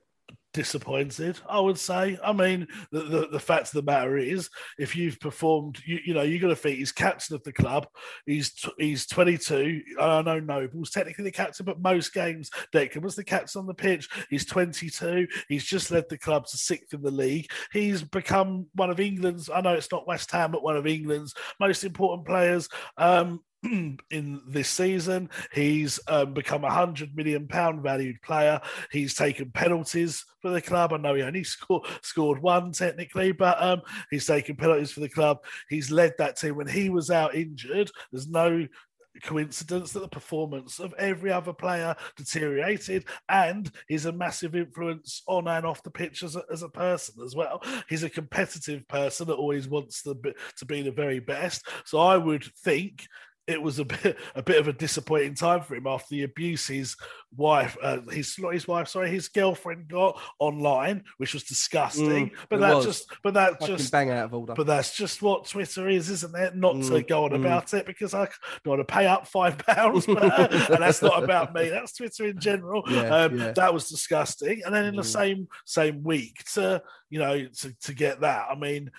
[0.56, 1.38] disappointed.
[1.50, 2.18] I would say.
[2.24, 6.14] I mean, the, the, the fact of the matter is, if you've performed, you, you
[6.14, 7.88] know, you're going to think he's captain of the club.
[8.26, 9.82] He's t- he's 22.
[10.00, 13.74] I know Noble's technically the captain, but most games Declan was the captain on the
[13.74, 14.08] pitch.
[14.30, 15.28] He's 22.
[15.50, 17.52] He's just led the club to sixth in the league.
[17.74, 19.50] He's become one of England's.
[19.50, 22.70] I know it's not West Ham, but one of England's most important players.
[22.98, 23.42] Um,
[24.12, 25.30] in this season.
[25.54, 28.62] He's um, become a hundred million pound valued player.
[28.92, 30.94] He's taken penalties for the club.
[30.94, 35.10] I know he only scored scored one technically, but um, he's taken penalties for the
[35.10, 35.40] club.
[35.70, 37.92] He's led that team when he was out injured.
[38.12, 38.68] There's no
[39.24, 45.48] coincidence that the performance of every other player deteriorated and he's a massive influence on
[45.48, 49.26] and off the pitch as a, as a person as well he's a competitive person
[49.26, 53.08] that always wants to be, to be the very best so i would think
[53.48, 56.68] it was a bit a bit of a disappointing time for him after the abuse
[56.68, 56.96] his
[57.36, 62.30] wife, uh, his not his wife, sorry, his girlfriend got online, which was disgusting.
[62.30, 62.86] Mm, but that was.
[62.86, 64.54] just, but that Fucking just bang out of order.
[64.56, 66.56] But that's just what Twitter is, isn't it?
[66.56, 67.36] Not to Mm, go on mm.
[67.36, 68.26] about it because I
[68.64, 70.24] don't want to pay up five pounds, but,
[70.72, 71.70] and that's not about me.
[71.70, 72.84] That's Twitter in general.
[72.96, 73.52] Yeah, um, yeah.
[73.52, 74.62] That was disgusting.
[74.66, 75.06] And then in the Mm.
[75.06, 78.92] same same week to you know to to get that, I mean.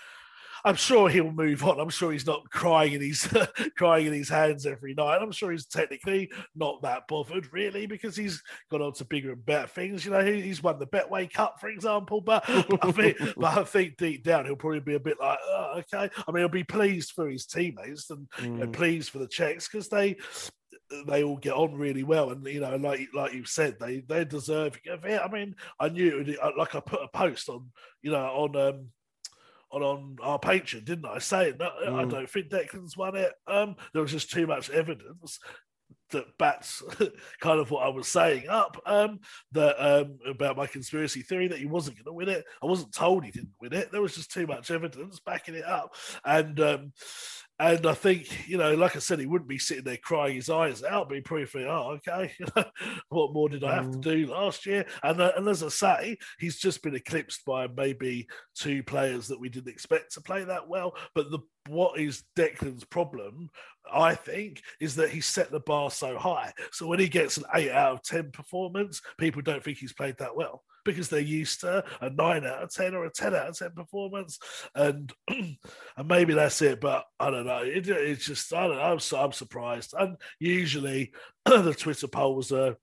[0.67, 1.79] I'm sure he'll move on.
[1.81, 3.27] I'm sure he's not crying in his
[3.79, 5.19] crying in his hands every night.
[5.23, 9.47] I'm sure he's technically not that bothered, really, because he's gone on to bigger and
[9.47, 10.05] better things.
[10.05, 12.21] You know, he- he's won the Betway Cup, for example.
[12.21, 15.39] But, but I think, but I think deep down he'll probably be a bit like,
[15.43, 16.11] oh, okay.
[16.27, 18.73] I mean, he'll be pleased for his teammates and you know, Mm.
[18.73, 20.17] pleased for the Czechs because they
[21.07, 24.25] they all get on really well, and you know, like like you said, they they
[24.25, 25.21] deserve it.
[25.21, 27.71] I mean, I knew it would, like I put a post on,
[28.03, 28.87] you know, on um
[29.83, 31.19] on on our Patreon, didn't I?
[31.19, 32.11] Saying that I Mm.
[32.11, 33.33] don't think Declan's won it.
[33.47, 35.39] Um, there was just too much evidence
[36.11, 36.83] that backs
[37.41, 38.77] kind of what I was saying up.
[38.87, 39.21] Um,
[39.53, 42.45] that um about my conspiracy theory that he wasn't going to win it.
[42.63, 43.91] I wasn't told he didn't win it.
[43.91, 46.93] There was just too much evidence backing it up, and um,
[47.59, 50.51] and I think you know, like I said, he wouldn't be sitting there crying his
[50.51, 52.33] eyes out, but he probably think, oh, okay,
[53.09, 54.85] what more did I have to do last year?
[55.03, 59.41] And uh, and as I say, he's just been eclipsed by maybe two players that
[59.41, 60.95] we didn't expect to play that well.
[61.15, 61.39] But the
[61.69, 63.49] what is Declan's problem,
[63.91, 66.53] I think, is that he set the bar so high.
[66.73, 70.19] So when he gets an eight out of ten performance, people don't think he's played
[70.19, 73.49] that well because they're used to a nine out of ten or a ten out
[73.49, 74.39] of ten performance,
[74.75, 75.59] and and
[76.07, 76.81] maybe that's it.
[76.81, 77.63] But I don't know.
[77.63, 78.83] It, it's just I don't know.
[78.83, 79.95] I'm, I'm surprised.
[79.99, 81.13] And usually
[81.45, 82.77] the Twitter polls are a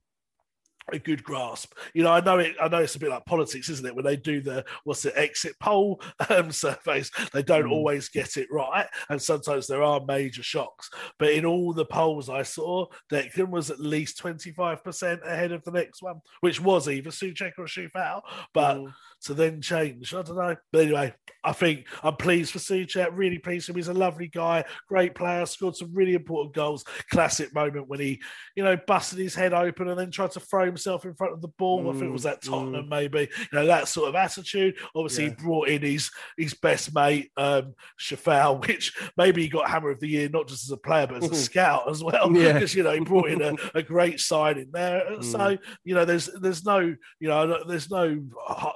[1.03, 1.73] good grasp.
[1.93, 2.55] You know, I know it.
[2.61, 3.95] I know it's a bit like politics, isn't it?
[3.95, 8.47] When they do the what's the exit poll um, surveys, they don't always get it
[8.51, 10.89] right, and sometimes there are major shocks.
[11.19, 15.51] But in all the polls I saw, Declan was at least twenty five percent ahead
[15.51, 18.21] of the next one, which was either Soucek or Coufal.
[18.53, 18.83] But
[19.23, 20.55] to then change, I don't know.
[20.71, 23.09] But anyway, I think I'm pleased for Soucek.
[23.11, 23.77] Really pleased for him.
[23.77, 25.45] He's a lovely guy, great player.
[25.45, 26.85] Scored some really important goals.
[27.11, 28.21] Classic moment when he,
[28.55, 31.41] you know, busted his head open and then tried to throw himself in front of
[31.41, 31.89] the ball.
[31.89, 33.29] I think it was at Tottenham, maybe.
[33.51, 34.75] You know, that sort of attitude.
[34.95, 35.29] Obviously, Yeah.
[35.31, 39.99] he brought in his his best mate, um, Coufal, which maybe he got Hammer of
[39.99, 42.35] the Year not just as a player but as a scout as well.
[42.35, 42.53] Yeah.
[42.53, 45.03] Because you know he brought in a, a great side in there.
[45.11, 45.23] Mm.
[45.23, 48.23] So you know, there's there's no you know there's no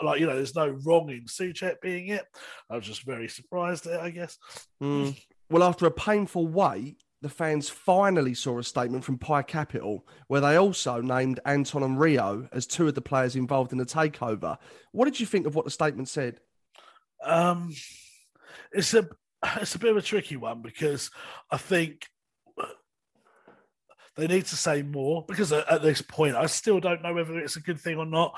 [0.03, 2.25] like you know there's no wrong in Soucek being it.
[2.69, 4.37] I was just very surprised at it, I guess.
[4.81, 5.19] Mm.
[5.49, 10.41] Well, after a painful wait, the fans finally saw a statement from PAI Capital where
[10.41, 14.57] they also named Anton and Rio as two of the players involved in the takeover.
[14.91, 16.39] What did you think of what the statement said?
[17.23, 17.73] Um,
[18.71, 19.09] it's a
[19.61, 21.09] it's a bit of a tricky one because
[21.49, 22.07] I think
[24.15, 27.55] they need to say more because at this point I still don't know whether it's
[27.55, 28.37] a good thing or not.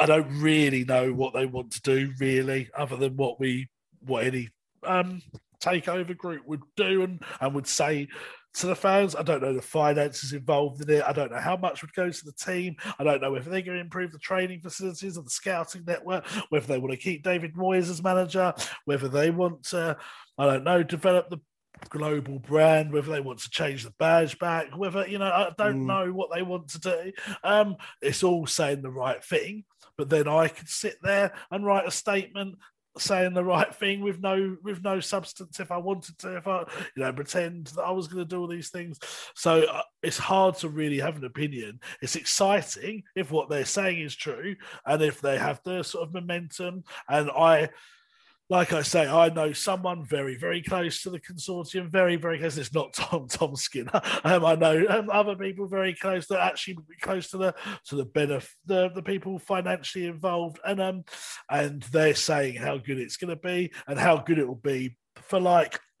[0.00, 3.68] I don't really know what they want to do really, other than what we
[4.00, 4.48] what any
[4.84, 5.22] um
[5.62, 8.06] takeover group would do and, and would say
[8.54, 9.14] to the fans.
[9.14, 11.04] I don't know the finances involved in it.
[11.06, 12.76] I don't know how much would go to the team.
[12.98, 16.26] I don't know whether they're going to improve the training facilities or the scouting network,
[16.50, 18.52] whether they want to keep David Moyes as manager,
[18.84, 19.96] whether they want to,
[20.38, 21.40] I don't know, develop the
[21.90, 25.84] global brand, whether they want to change the badge back, whether, you know, I don't
[25.84, 25.86] Mm.
[25.86, 27.12] know what they want to do.
[27.42, 29.64] Um, it's all saying the right thing,
[29.96, 32.56] but then I could sit there and write a statement
[32.96, 36.60] saying the right thing with no with no substance if I wanted to if I
[36.96, 38.98] you know pretend that I was going to do all these things
[39.36, 44.00] so uh, it's hard to really have an opinion it's exciting if what they're saying
[44.00, 47.68] is true and if they have the sort of momentum and I
[48.50, 52.56] like I say, I know someone very, very close to the consortium, very, very close.
[52.56, 54.00] It's not Tom Tom Skinner.
[54.24, 57.54] Um, I know um, other people very close that actually close to the
[57.86, 61.04] to the benefit the, the people financially involved, and um
[61.50, 64.96] and they're saying how good it's going to be and how good it will be
[65.22, 65.78] for like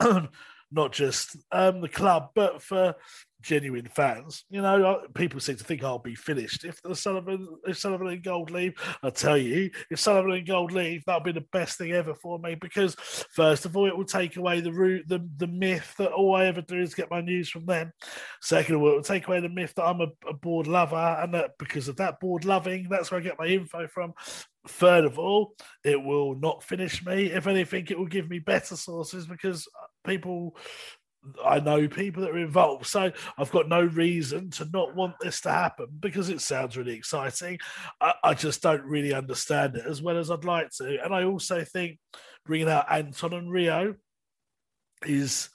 [0.70, 2.94] not just um the club but for
[3.40, 4.44] genuine fans.
[4.50, 8.22] You know, people seem to think I'll be finished if the Sullivan if Sullivan and
[8.22, 8.74] Gold leave.
[9.02, 12.38] I tell you, if Sullivan and Gold leave, that'll be the best thing ever for
[12.38, 12.94] me because
[13.30, 16.46] first of all, it will take away the root, the the myth that all I
[16.46, 17.92] ever do is get my news from them.
[18.40, 20.96] Second of all, it will take away the myth that I'm a, a board lover,
[20.96, 24.14] and that because of that board loving, that's where I get my info from.
[24.66, 25.54] Third of all,
[25.84, 27.26] it will not finish me.
[27.26, 29.66] If anything, it will give me better sources because
[30.08, 30.56] people
[31.44, 32.86] I know people that are involved.
[32.86, 36.94] So I've got no reason to not want this to happen because it sounds really
[36.94, 37.58] exciting.
[38.00, 41.02] I, I, just don't really understand it as well as I'd like to.
[41.02, 41.98] And I also think
[42.46, 43.94] bringing out Anton and Rio
[45.06, 45.48] is.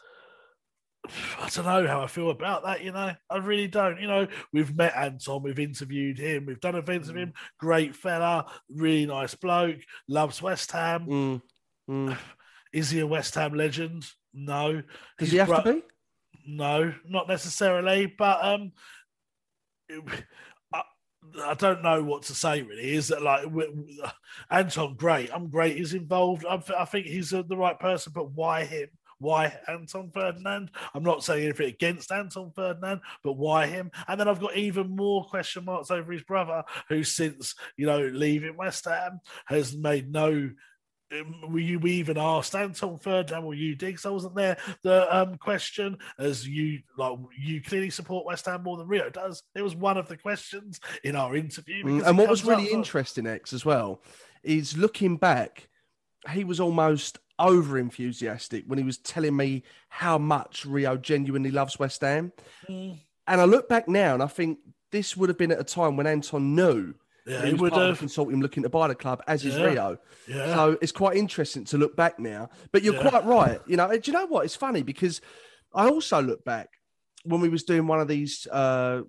[1.38, 3.13] I don't know how I feel about that, you know.
[3.30, 4.00] I really don't.
[4.00, 7.30] You know, we've met Anton, we've interviewed him, we've done events with him.
[7.30, 7.34] Mm.
[7.60, 11.06] Great fella, really nice bloke, loves West Ham.
[11.06, 11.42] Mm.
[11.89, 12.18] Mm.
[12.74, 14.06] Is he a West Ham legend?
[14.34, 14.82] No.
[15.19, 15.84] Does he have bro- to be?
[16.46, 18.06] No, not necessarily.
[18.06, 18.72] But um,
[20.74, 20.84] I,
[21.43, 22.62] I, don't know what to say.
[22.62, 23.46] Really, is that like
[24.50, 24.96] Anton?
[24.96, 25.78] Great, I'm great.
[25.78, 26.46] He's involved.
[26.50, 28.12] I'm, i think he's the right person.
[28.13, 28.89] But why him?
[29.19, 30.72] Why Anton Ferdinand?
[30.93, 33.89] I'm not saying anything against Anton Ferdinand, but why him?
[34.08, 38.02] And then I've got even more question marks over his brother, who since you know
[38.02, 40.52] leaving West Ham has made no
[41.47, 44.06] we, we even asked Anton Ferdinand, were you Diggs?
[44.06, 44.58] I wasn't there.
[44.82, 49.43] The um, question, as you like, you clearly support West Ham more than Rio does.
[49.56, 51.84] It was one of the questions in our interview.
[51.84, 54.02] Mm, and what was really interesting, Ex, as well,
[54.43, 55.69] is looking back,
[56.32, 61.80] he was almost over enthusiastic when he was telling me how much Rio genuinely loves
[61.80, 62.32] West Ham.
[62.69, 62.99] Mm.
[63.28, 64.60] And I look back now and I think
[64.91, 66.93] this would have been at a time when Anton knew
[67.26, 69.56] yeah, he, would have consulted him looking to buy the club, as is.
[69.56, 69.98] Rio.
[70.28, 70.54] Yeah.
[70.56, 72.50] So it's quite interesting to look back now.
[72.72, 73.10] But you're yeah.
[73.10, 73.62] quite right.
[73.66, 74.46] You know, do you know what?
[74.46, 75.22] It's funny because
[75.74, 76.70] I also look back
[77.24, 79.02] when we was doing one of these uh,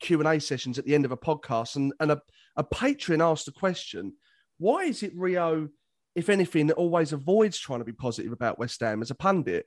[0.00, 2.20] Q and A sessions at the end of a podcast, and and a,
[2.56, 4.12] a patron asked the question,
[4.58, 5.68] "Why is it Rio,
[6.14, 9.66] if anything, that always avoids trying to be positive about West Ham as a pundit?"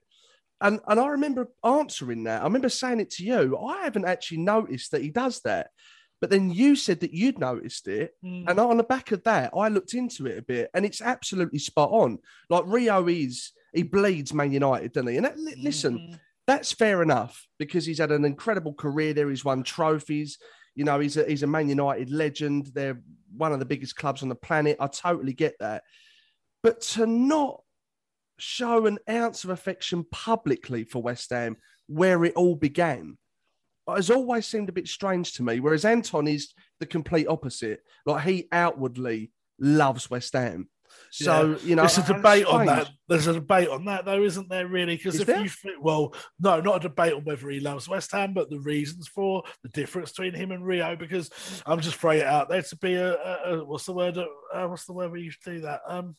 [0.62, 2.42] And and I remember answering that.
[2.42, 3.58] I remember saying it to you.
[3.58, 5.72] I haven't actually noticed that he does that.
[6.22, 8.14] But then you said that you'd noticed it.
[8.24, 8.50] Mm.
[8.50, 11.60] And on the back of that, I looked into it a bit and it's absolutely
[11.60, 12.20] spot on.
[12.50, 15.18] Like Rio is, he bleeds Man United, doesn't he?
[15.18, 16.20] And that, listen, mm.
[16.48, 19.30] that's fair enough because he's had an incredible career there.
[19.30, 20.38] He's won trophies.
[20.74, 22.72] You know, he's a, he's a Man United legend.
[22.74, 23.02] They're
[23.36, 24.78] one of the biggest clubs on the planet.
[24.80, 25.84] I totally get that.
[26.64, 27.62] But to not
[28.38, 33.18] show an ounce of affection publicly for West Ham where it all began
[33.88, 35.60] has always seemed a bit strange to me.
[35.60, 37.82] Whereas Anton is the complete opposite.
[38.06, 40.70] Like he outwardly loves West Ham.
[41.12, 41.58] So yeah.
[41.64, 42.90] you know, there's a debate on that.
[43.08, 44.68] There's a debate on that, though, isn't there?
[44.68, 45.44] Really, because if there?
[45.44, 45.50] you
[45.82, 49.44] well, no, not a debate on whether he loves West Ham, but the reasons for
[49.64, 50.96] the difference between him and Rio.
[50.96, 51.30] Because
[51.66, 54.18] I'm just throwing it out there to be a, a, a what's the word?
[54.18, 55.82] Uh, what's the word we used to do that?
[55.88, 56.16] Um,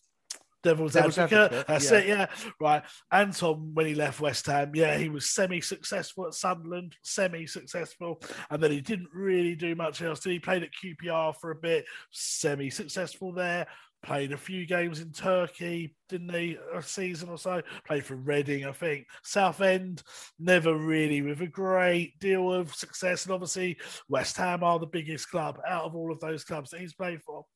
[0.67, 1.45] devil's, devil's advocate.
[1.45, 1.67] advocate.
[1.67, 1.99] That's yeah.
[1.99, 2.27] it, yeah.
[2.61, 2.83] Right.
[3.13, 8.21] Anton, when he left West Ham, yeah, he was semi successful at Sunderland, semi successful.
[8.51, 10.25] And then he didn't really do much else.
[10.25, 13.67] He played at QPR for a bit, semi successful there.
[14.03, 16.57] Played a few games in Turkey, didn't he?
[16.73, 17.63] A season or so.
[17.87, 19.07] Played for Reading, I think.
[19.25, 20.03] Southend,
[20.39, 23.25] never really with a great deal of success.
[23.25, 26.81] And obviously, West Ham are the biggest club out of all of those clubs that
[26.81, 27.47] he's played for.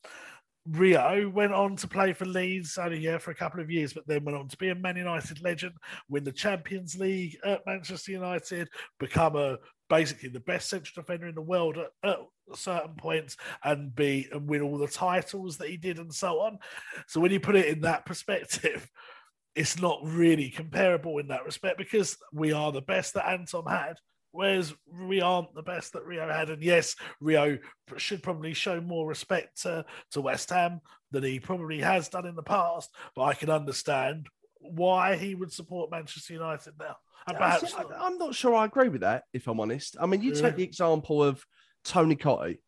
[0.67, 4.07] Rio went on to play for Leeds only yeah for a couple of years, but
[4.07, 5.75] then went on to be a Man United legend,
[6.09, 8.69] win the Champions League at Manchester United,
[8.99, 12.19] become a basically the best central defender in the world at, at
[12.55, 16.59] certain points, and be and win all the titles that he did, and so on.
[17.07, 18.89] So when you put it in that perspective,
[19.55, 23.97] it's not really comparable in that respect because we are the best that Anton had,
[24.33, 27.59] Whereas we aren't the best that Rio had, and yes, Rio
[27.97, 32.37] should probably show more respect to, to West Ham than he probably has done in
[32.37, 32.95] the past.
[33.17, 34.29] But I can understand
[34.61, 36.97] why he would support Manchester United now.
[37.27, 39.97] And perhaps I'm not sure I agree with that, if I'm honest.
[40.01, 40.43] I mean, you yeah.
[40.43, 41.45] take the example of
[41.85, 42.59] Tony Cottee.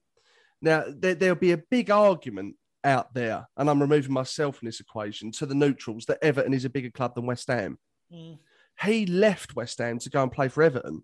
[0.61, 4.80] Now, there, there'll be a big argument out there, and I'm removing myself from this
[4.80, 7.78] equation to the neutrals that Everton is a bigger club than West Ham.
[8.12, 8.39] Mm.
[8.82, 11.03] He left West Ham to go and play for Everton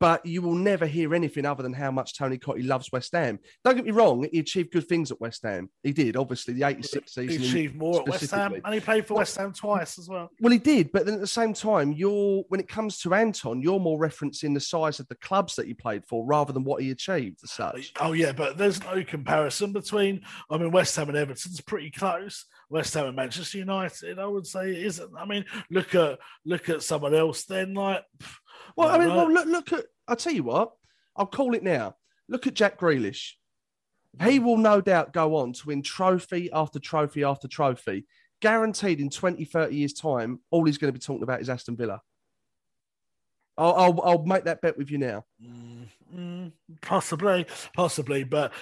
[0.00, 3.38] but you will never hear anything other than how much Tony Cottee loves West Ham.
[3.64, 5.68] Don't get me wrong, he achieved good things at West Ham.
[5.82, 7.42] He did, obviously, the 86 He season.
[7.42, 10.30] He achieved more at West Ham, and he played for West Ham twice as well.
[10.40, 13.60] Well, he did, but then at the same time, you're when it comes to Anton,
[13.60, 16.82] you're more referencing the size of the clubs that he played for rather than what
[16.82, 17.92] he achieved as such.
[18.00, 20.22] Oh yeah, but there's no comparison between.
[20.50, 22.46] I mean, West Ham and Everton's pretty close.
[22.70, 25.10] West Ham and Manchester United, I would say, it isn't.
[25.18, 27.44] I mean, look at look at someone else.
[27.44, 28.36] Then, like, pff,
[28.76, 29.16] Well, I mean, right.
[29.16, 29.84] well, look, look at.
[30.08, 30.72] I'll tell you what.
[31.16, 31.96] I'll call it now.
[32.28, 33.32] Look at Jack Grealish.
[34.22, 38.06] He will no doubt go on to win trophy after trophy after trophy.
[38.40, 41.76] Guaranteed in 20, 30 years' time, all he's going to be talking about is Aston
[41.76, 42.00] Villa.
[43.56, 45.24] I'll, I'll, I'll make that bet with you now.
[46.14, 48.52] Mm, possibly, possibly, but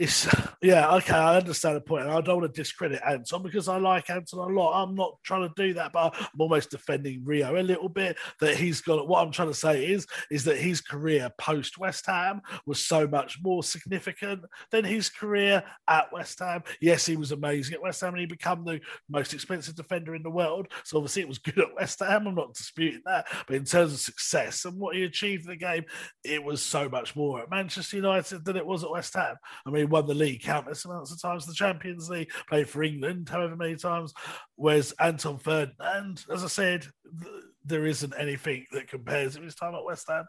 [0.00, 0.26] it's
[0.62, 1.12] yeah, okay.
[1.12, 4.50] I understand the point, and I don't want to discredit Anton because I like Anton
[4.50, 4.82] a lot.
[4.82, 8.16] I'm not trying to do that, but I'm almost defending Rio a little bit.
[8.40, 9.06] That he's got.
[9.06, 13.06] What I'm trying to say is, is that his career post West Ham was so
[13.06, 14.40] much more significant
[14.70, 16.62] than his career at West Ham.
[16.80, 18.80] Yes, he was amazing at West Ham, and he became the
[19.10, 20.68] most expensive defender in the world.
[20.82, 22.26] So obviously, it was good at West Ham.
[22.26, 25.56] I'm not disputing that, but in terms of success and what he achieved in the
[25.56, 25.84] game,
[26.24, 29.36] it was so much more at Manchester United than it was at West Ham.
[29.66, 33.28] I mean, won the league countless amounts of times, the Champions League, played for England
[33.28, 34.14] however many times.
[34.56, 36.86] Whereas Anton Ferdinand, as I said,
[37.22, 40.24] th- there isn't anything that compares with his time at West Ham.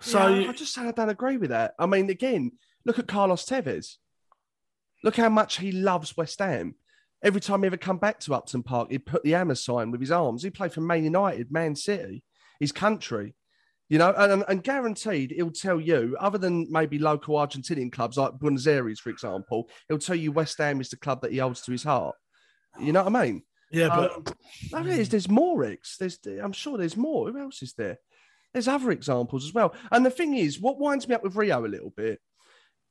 [0.00, 1.74] So Yeah, I just I don't agree with that.
[1.78, 2.52] I mean, again,
[2.84, 3.96] look at Carlos Tevez.
[5.02, 6.74] Look how much he loves West Ham.
[7.22, 10.00] Every time he ever come back to Upton Park, he'd put the hammer sign with
[10.00, 10.42] his arms.
[10.42, 12.22] He played for Man United, Man City,
[12.60, 13.34] his country.
[13.88, 18.38] You know, and, and- guaranteed he'll tell you, other than maybe local Argentinian clubs like
[18.38, 21.62] Buenos Aires, for example, he'll tell you West Ham is the club that he holds
[21.62, 22.14] to his heart.
[22.78, 23.42] You know what I mean?
[23.72, 24.24] yeah, but Um,
[24.72, 25.96] no, there's, there's more Ex.
[25.96, 27.30] There's, I'm sure there's more.
[27.30, 27.98] Who else is there?
[28.52, 29.74] There's other examples as well.
[29.90, 32.20] And the thing is, what winds me up with Rio a little bit,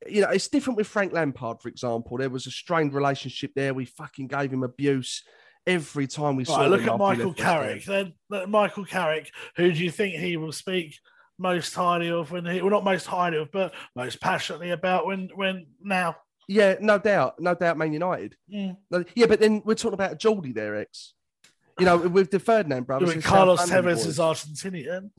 [0.06, 2.16] you know, it's different with Frank Lampard, for example.
[2.16, 3.74] There was a strained relationship there.
[3.74, 5.22] We fucking gave him abuse
[5.66, 7.62] every time we saw look him at Michael left West Ham.
[7.62, 7.84] Carrick.
[8.30, 10.96] Then Michael Carrick, who do you think he will speak
[11.38, 15.28] most highly of when he, well, not most highly of, but most passionately about when
[15.34, 16.16] when now?
[16.48, 18.34] Yeah, no doubt, no doubt, Man United.
[18.52, 18.76] Mm.
[18.90, 21.12] No- Yeah, but then we're talking about Geordie there, Ex.
[21.78, 23.14] You know, with the Ferdinand brothers.
[23.14, 25.10] The Carlos Tevez is Argentinian.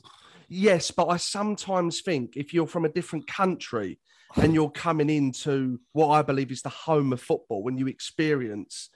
[0.49, 3.99] Yes, but I sometimes think if you're from a different country
[4.35, 8.89] and you're coming into what I believe is the home of football, when you experience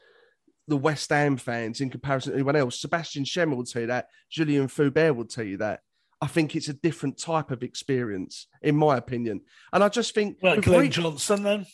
[0.68, 4.08] the West Ham fans in comparison to anyone else, Sebastian Schemmel will tell you that,
[4.30, 5.82] Julian Faubert will tell you that.
[6.22, 9.42] I think it's a different type of experience, in my opinion.
[9.74, 11.66] And I just think with Glenn Re- Johnson, then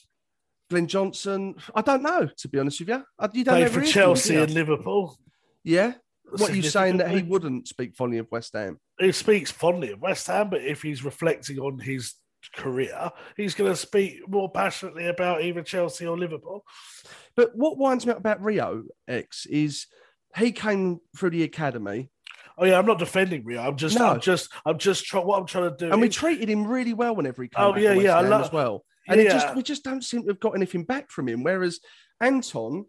[0.72, 3.04] Glenn Johnson, I don't know, to be honest with you.
[3.20, 5.18] I- You don't played for Chelsea and Liverpool.
[5.64, 5.94] Yeah.
[6.32, 8.80] What are you saying that he wouldn't speak fondly of West Ham?
[9.00, 12.14] He speaks fondly of West Ham, but if he's reflecting on his
[12.56, 16.64] career, he's going to speak more passionately about either Chelsea or Liverpool.
[17.36, 19.88] But what winds me up about Rio Ex is
[20.38, 22.10] he came through the academy
[22.62, 23.62] Oh yeah, I'm not defending Rio.
[23.62, 24.08] I'm just, No.
[24.08, 25.26] I'm just, I'm just trying.
[25.26, 25.94] What I'm trying to do.
[25.94, 28.52] and we treated him really well whenever he came Oh, yeah, yeah, I love- as
[28.52, 28.84] well.
[29.08, 31.42] And it just we just don't seem to have got anything back from him.
[31.42, 31.80] Whereas
[32.22, 32.86] Anton,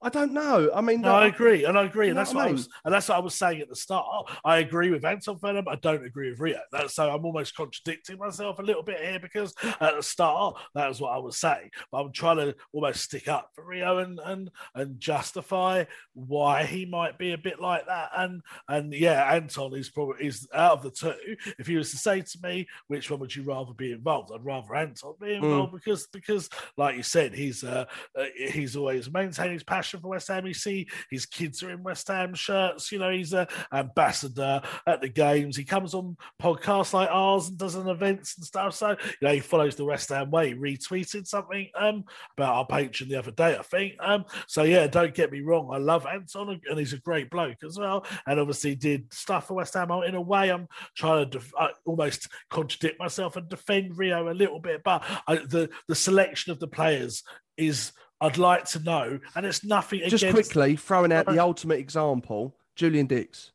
[0.00, 0.70] I don't know.
[0.72, 2.54] I mean, No, I agree, and I agree, and that's what I mean?
[2.54, 4.30] was, and that's what I was saying at the start.
[4.44, 6.60] I agree with Anton but I don't agree with Rio.
[6.70, 10.88] That's so I'm almost contradicting myself a little bit here because at the start that
[10.88, 14.20] was what I was saying, but I'm trying to almost stick up for Rio and
[14.24, 15.84] and and justify
[16.14, 18.10] why he might be a bit like that.
[18.16, 21.14] And and yeah, Anton is probably is out of the two.
[21.58, 24.30] If he was to say to me, which one would you rather be involved?
[24.32, 27.86] I'd rather Anton be involved because because like you said, he's uh,
[28.16, 30.46] uh, he's always maintained his passion for West Ham.
[30.46, 32.92] You see, his kids are in West Ham shirts.
[32.92, 35.56] You know, he's a ambassador at the games.
[35.56, 38.74] He comes on podcasts like ours and does an events and stuff.
[38.74, 40.48] So you know, he follows the West Ham way.
[40.48, 42.04] He retweeted something um
[42.36, 43.94] about our patron the other day, I think.
[44.00, 45.70] Um, so yeah, don't get me wrong.
[45.72, 48.06] I love Anton and he's a great bloke as well.
[48.26, 49.90] And obviously did stuff for West Ham.
[49.90, 51.52] In a way, I'm trying to def-
[51.84, 56.60] almost contradict myself and defend Rio a little bit, but I, the the selection of
[56.60, 57.22] the players
[57.56, 60.52] is I'd like to know, and it's nothing just against.
[60.52, 63.52] quickly throwing out the ultimate example, Julian Dicks.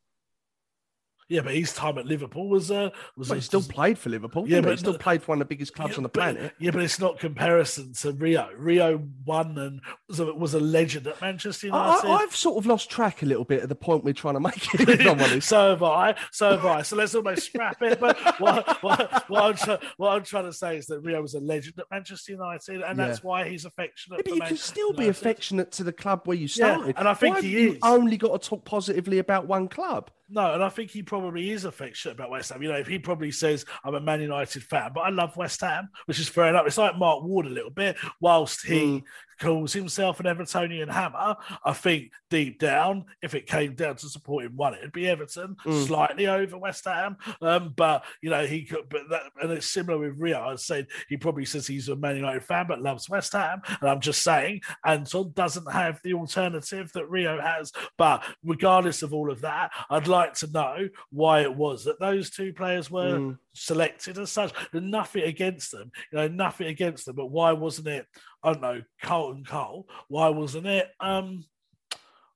[1.30, 4.48] Yeah, but his time at Liverpool was uh was Well, he still played for Liverpool.
[4.48, 6.20] Yeah, but he still played for one of the biggest clubs Yeah, on the but-
[6.20, 6.54] planet.
[6.60, 8.50] Yeah, but it's not comparison to Rio.
[8.58, 12.08] Rio won and was a, was a legend at Manchester United.
[12.08, 14.40] I, I've sort of lost track a little bit of the point we're trying to
[14.40, 14.56] make.
[14.64, 15.48] Here, if I'm honest.
[15.50, 16.16] so have I.
[16.32, 16.82] So have I.
[16.82, 18.00] So let's almost scrap it.
[18.00, 21.34] But what, what, what, I'm try, what I'm trying to say is that Rio was
[21.34, 23.08] a legend at Manchester United, and Yeah.
[23.08, 24.18] that's why he's affectionate.
[24.18, 26.96] Yeah, but you Man can still be affectionate to the club where you started.
[26.98, 27.80] and I think Why he have you is.
[27.84, 30.12] only got to talk positively about one club.
[30.30, 32.62] No, and I think he probably is affectionate about West Ham.
[32.64, 35.62] You know, if he probably says, I'm a Man United fan, but I love West
[35.62, 36.66] Ham, which is fair enough.
[36.66, 39.04] It's like Mark Ward a little bit, whilst he mm.
[39.40, 41.36] Calls himself an Evertonian hammer.
[41.64, 45.86] I think deep down, if it came down to supporting one, it'd be Everton, mm.
[45.86, 47.18] slightly over West Ham.
[47.42, 50.42] Um, but, you know, he could, but that, and it's similar with Rio.
[50.42, 53.62] I said he probably says he's a Man United fan, but loves West Ham.
[53.82, 57.72] And I'm just saying, Anton doesn't have the alternative that Rio has.
[57.98, 62.30] But regardless of all of that, I'd like to know why it was that those
[62.30, 63.38] two players were mm.
[63.56, 64.52] Selected as such.
[64.74, 67.16] Nothing against them, you know, nothing against them.
[67.16, 68.08] But why wasn't it?
[68.44, 69.88] I don't know, Carlton Cole.
[70.08, 70.88] Why wasn't it?
[71.00, 71.46] Um,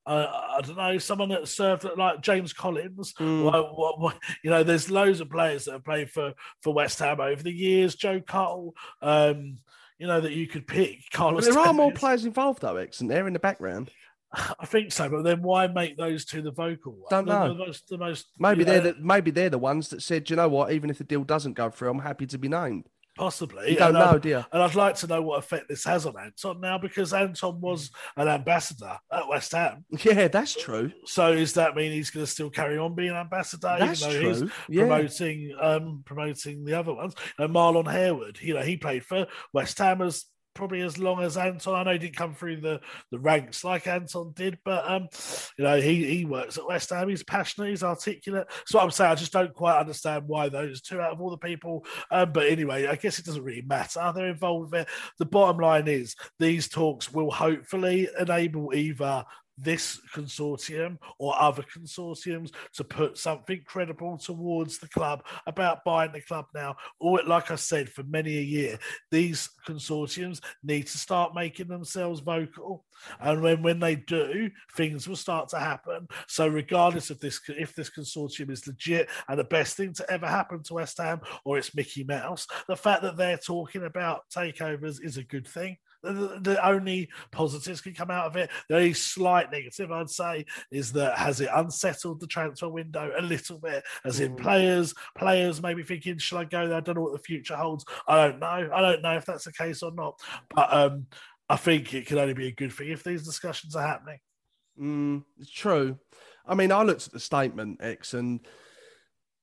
[0.05, 3.13] uh, I don't know, someone that served like James Collins.
[3.19, 3.43] Mm.
[3.43, 6.99] What, what, what, you know, there's loads of players that have played for for West
[6.99, 7.95] Ham over the years.
[7.95, 9.57] Joe Cole, um,
[9.97, 10.99] you know, that you could pick.
[11.11, 11.45] Carlos.
[11.45, 13.91] But there are more players involved, though, Ex, and they're in the background.
[14.59, 16.93] I think so, but then why make those two the vocal?
[16.93, 17.07] One?
[17.09, 17.47] Don't know.
[17.47, 20.35] The, the most, the most, maybe they're the, maybe they're the ones that said, you
[20.35, 20.71] know what?
[20.71, 22.87] Even if the deal doesn't go through, I'm happy to be named.
[23.17, 23.71] Possibly.
[23.71, 24.45] You don't and know, I'd, you?
[24.51, 27.89] And I'd like to know what effect this has on Anton now because Anton was
[28.15, 29.83] an ambassador at West Ham.
[30.03, 30.91] Yeah, that's true.
[31.05, 34.21] So does that mean he's going to still carry on being ambassador, that's even though
[34.21, 34.29] true.
[34.29, 34.81] he's yeah.
[34.83, 37.15] promoting um, promoting the other ones?
[37.39, 40.25] And Marlon Harewood, you know, he played for West Ham as
[40.57, 41.75] probably as long as Anton.
[41.75, 42.81] I know he didn't come through the,
[43.11, 45.07] the ranks like Anton did, but um,
[45.57, 47.07] you know, he, he works at West Ham.
[47.07, 48.47] He's passionate, he's articulate.
[48.65, 51.37] So I'm saying I just don't quite understand why those two out of all the
[51.37, 51.85] people.
[52.11, 54.11] Um, but anyway, I guess it doesn't really matter.
[54.13, 54.87] They're involved it.
[55.19, 59.23] The bottom line is these talks will hopefully enable either
[59.57, 66.21] this consortium or other consortiums to put something credible towards the club about buying the
[66.21, 66.75] club now.
[66.99, 68.79] Or, like I said, for many a year,
[69.11, 72.85] these consortiums need to start making themselves vocal.
[73.19, 76.07] And when, when they do, things will start to happen.
[76.27, 80.27] So, regardless of this, if this consortium is legit and the best thing to ever
[80.27, 85.03] happen to West Ham or it's Mickey Mouse, the fact that they're talking about takeovers
[85.03, 88.49] is a good thing the, the only positives can come out of it.
[88.69, 93.21] The only slight negative, I'd say, is that has it unsettled the transfer window a
[93.21, 93.83] little bit?
[94.05, 94.41] As in, mm.
[94.41, 97.85] players, players maybe thinking, "Should I go there?" I don't know what the future holds.
[98.07, 98.69] I don't know.
[98.73, 100.19] I don't know if that's the case or not.
[100.53, 101.07] But um,
[101.49, 104.19] I think it can only be a good thing if these discussions are happening.
[104.79, 105.97] Mm, it's true.
[106.45, 108.39] I mean, I looked at the statement, Ex, and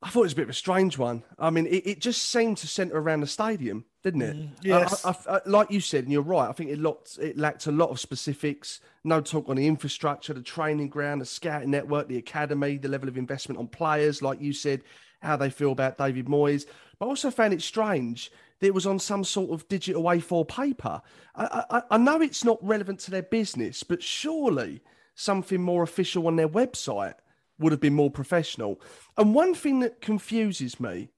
[0.03, 1.23] I thought it was a bit of a strange one.
[1.39, 4.37] I mean, it, it just seemed to centre around the stadium, didn't it?
[4.37, 5.05] Mm, yes.
[5.05, 6.49] I, I, I, like you said, and you're right.
[6.49, 8.81] I think it locked, it lacked a lot of specifics.
[9.03, 13.09] No talk on the infrastructure, the training ground, the scouting network, the academy, the level
[13.09, 14.21] of investment on players.
[14.21, 14.83] Like you said,
[15.23, 16.67] how they feel about David Moyes.
[16.99, 18.31] But I also found it strange
[18.61, 21.01] that it was on some sort of digital A4 paper.
[21.35, 24.83] I, I know it's not relevant to their business, but surely
[25.15, 27.15] something more official on their website
[27.59, 28.81] would have been more professional.
[29.17, 31.09] And one thing that confuses me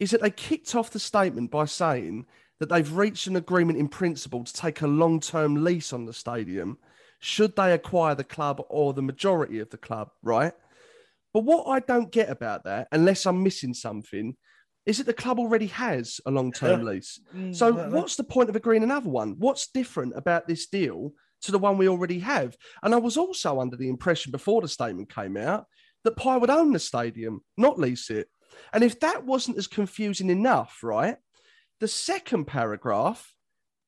[0.00, 2.26] is that they kicked off the statement by saying
[2.60, 6.12] that they've reached an agreement in principle to take a long term lease on the
[6.12, 6.78] stadium
[7.20, 10.52] should they acquire the club or the majority of the club, right?
[11.32, 14.36] But what I don't get about that, unless I'm missing something,
[14.84, 16.92] is that the club already has a long term yeah.
[16.92, 17.18] lease.
[17.34, 19.36] Mm, so, what's the point of agreeing another one?
[19.38, 21.14] What's different about this deal
[21.44, 22.56] to the one we already have.
[22.82, 25.66] And I was also under the impression before the statement came out
[26.02, 28.28] that PAI would own the stadium, not lease it.
[28.72, 31.16] And if that wasn't as confusing enough, right?
[31.80, 33.34] The second paragraph,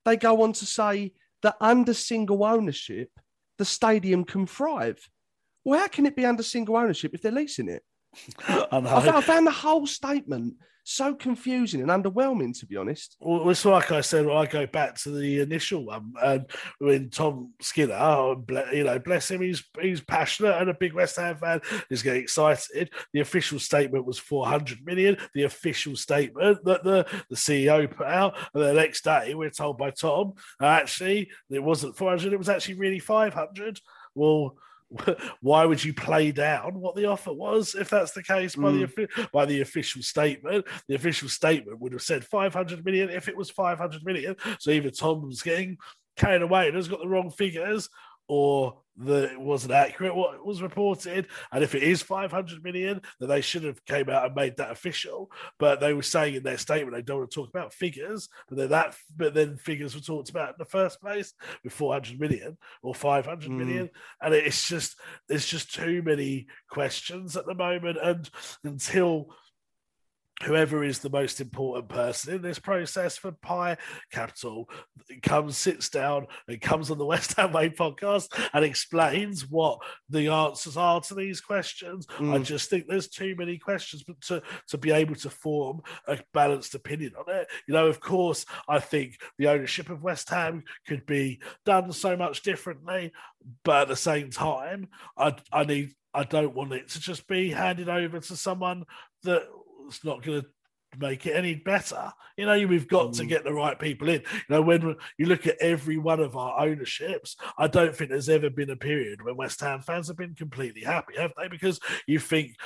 [0.05, 3.11] they go on to say that under single ownership,
[3.59, 5.09] the stadium can thrive.
[5.65, 7.83] Well, how can it be under single ownership if they're leasing it?
[8.49, 10.55] I, I, found the whole statement
[10.89, 13.17] so confusing and underwhelming, to be honest.
[13.19, 16.47] Well, it's like I said, I go back to the initial one, and
[16.79, 21.17] when Tom Skinner, oh, you know, bless him, he's he's passionate and a big West
[21.17, 21.61] Ham fan.
[21.89, 22.91] He's getting excited.
[23.13, 25.17] The official statement was 400 million.
[25.35, 29.79] The official statement that the, the CEO put out, and the next day we're told
[29.79, 33.81] by Tom, actually, it wasn't 400, it was actually really 500.
[34.15, 34.57] Well,
[35.41, 38.95] why would you play down what the offer was if that's the case by mm.
[38.95, 43.37] the by the official statement the official statement would have said 500 million if it
[43.37, 45.77] was 500 million so either tom's getting
[46.17, 47.89] carried away and has got the wrong figures
[48.29, 51.27] or that it wasn't accurate what was reported.
[51.53, 54.71] And if it is 500 million then they should have came out and made that
[54.71, 55.31] official.
[55.59, 58.57] But they were saying in their statement they don't want to talk about figures but
[58.57, 62.57] then that but then figures were talked about in the first place with 400 million
[62.83, 63.57] or 500 mm.
[63.57, 64.97] million, and it's just
[65.29, 67.99] there's just too many questions at the moment.
[68.03, 68.29] And
[68.65, 69.35] until
[70.45, 73.77] whoever is the most important person in this process for PAI
[74.13, 74.69] Capital
[75.23, 79.79] comes, sits down, and comes on the West Ham Way podcast and explains what
[80.11, 82.07] the answers are to these questions.
[82.19, 82.35] Mm.
[82.35, 86.75] I just think there's too many questions to, to be able to form a balanced
[86.75, 87.49] opinion on it.
[87.67, 92.17] You know, of course, I think the ownership of West Ham could be done so
[92.17, 93.13] much differently,
[93.65, 97.51] but at the same time, I, I need I don't want it to just be
[97.51, 98.85] handed over to someone
[99.25, 99.47] that
[99.87, 100.49] it's not going to
[100.99, 102.13] make it any better.
[102.37, 103.17] You know, we've got mm.
[103.19, 104.23] to get the right people in.
[104.33, 108.29] You know, when you look at every one of our ownerships, I don't think there's
[108.29, 111.49] ever been a period when West Ham fans have been completely happy, have they?
[111.49, 112.57] Because you think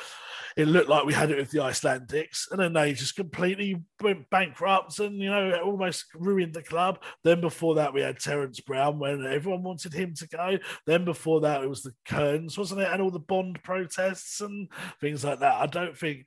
[0.57, 4.29] it looked like we had it with the Icelandics, and then they just completely went
[4.31, 7.01] bankrupt and you know almost ruined the club.
[7.23, 10.59] Then before that, we had Terence Brown when everyone wanted him to go.
[10.87, 12.89] Then before that, it was the Cearns, wasn't it?
[12.91, 14.69] And all the Bond protests and
[15.01, 15.55] things like that.
[15.55, 16.27] I don't think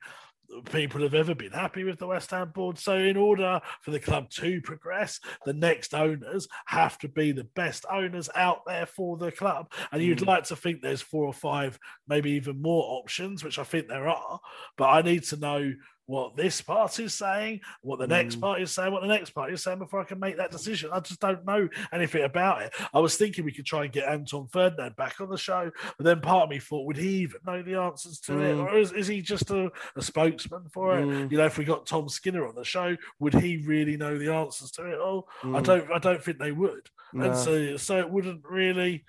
[0.70, 2.78] people have ever been happy with the West Ham board.
[2.78, 7.44] So, in order for the club to progress, the next owners have to be the
[7.44, 9.72] best owners out there for the club.
[9.92, 10.26] And you'd mm.
[10.26, 11.78] like to think there's four or five,
[12.08, 14.40] maybe even more options, which I think there are.
[14.76, 15.72] But I need to know
[16.06, 18.42] what this party is saying, what the next mm.
[18.42, 20.90] party is saying, what the next party is saying before I can make that decision.
[20.92, 22.74] I just don't know anything about it.
[22.92, 26.04] I was thinking we could try and get Anton Ferdinand back on the show, but
[26.04, 28.42] then part of me thought, would he even know the answers to mm.
[28.42, 28.58] it?
[28.58, 31.06] Or is, is he just a, a spokesman for it?
[31.06, 31.30] Mm.
[31.30, 34.32] You know, if we got Tom Skinner on the show, would he really know the
[34.32, 35.28] answers to it all?
[35.42, 35.64] I mm.
[35.64, 36.88] don't I don't think they would.
[37.12, 37.26] No.
[37.26, 39.04] And so so it wouldn't really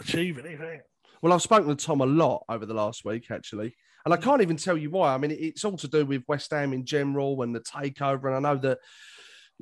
[0.00, 0.80] achieve anything.
[1.22, 3.74] Well, I've spoken to Tom a lot over the last week, actually.
[4.04, 5.14] And I can't even tell you why.
[5.14, 8.26] I mean, it's all to do with West Ham in general and the takeover.
[8.26, 8.78] And I know that,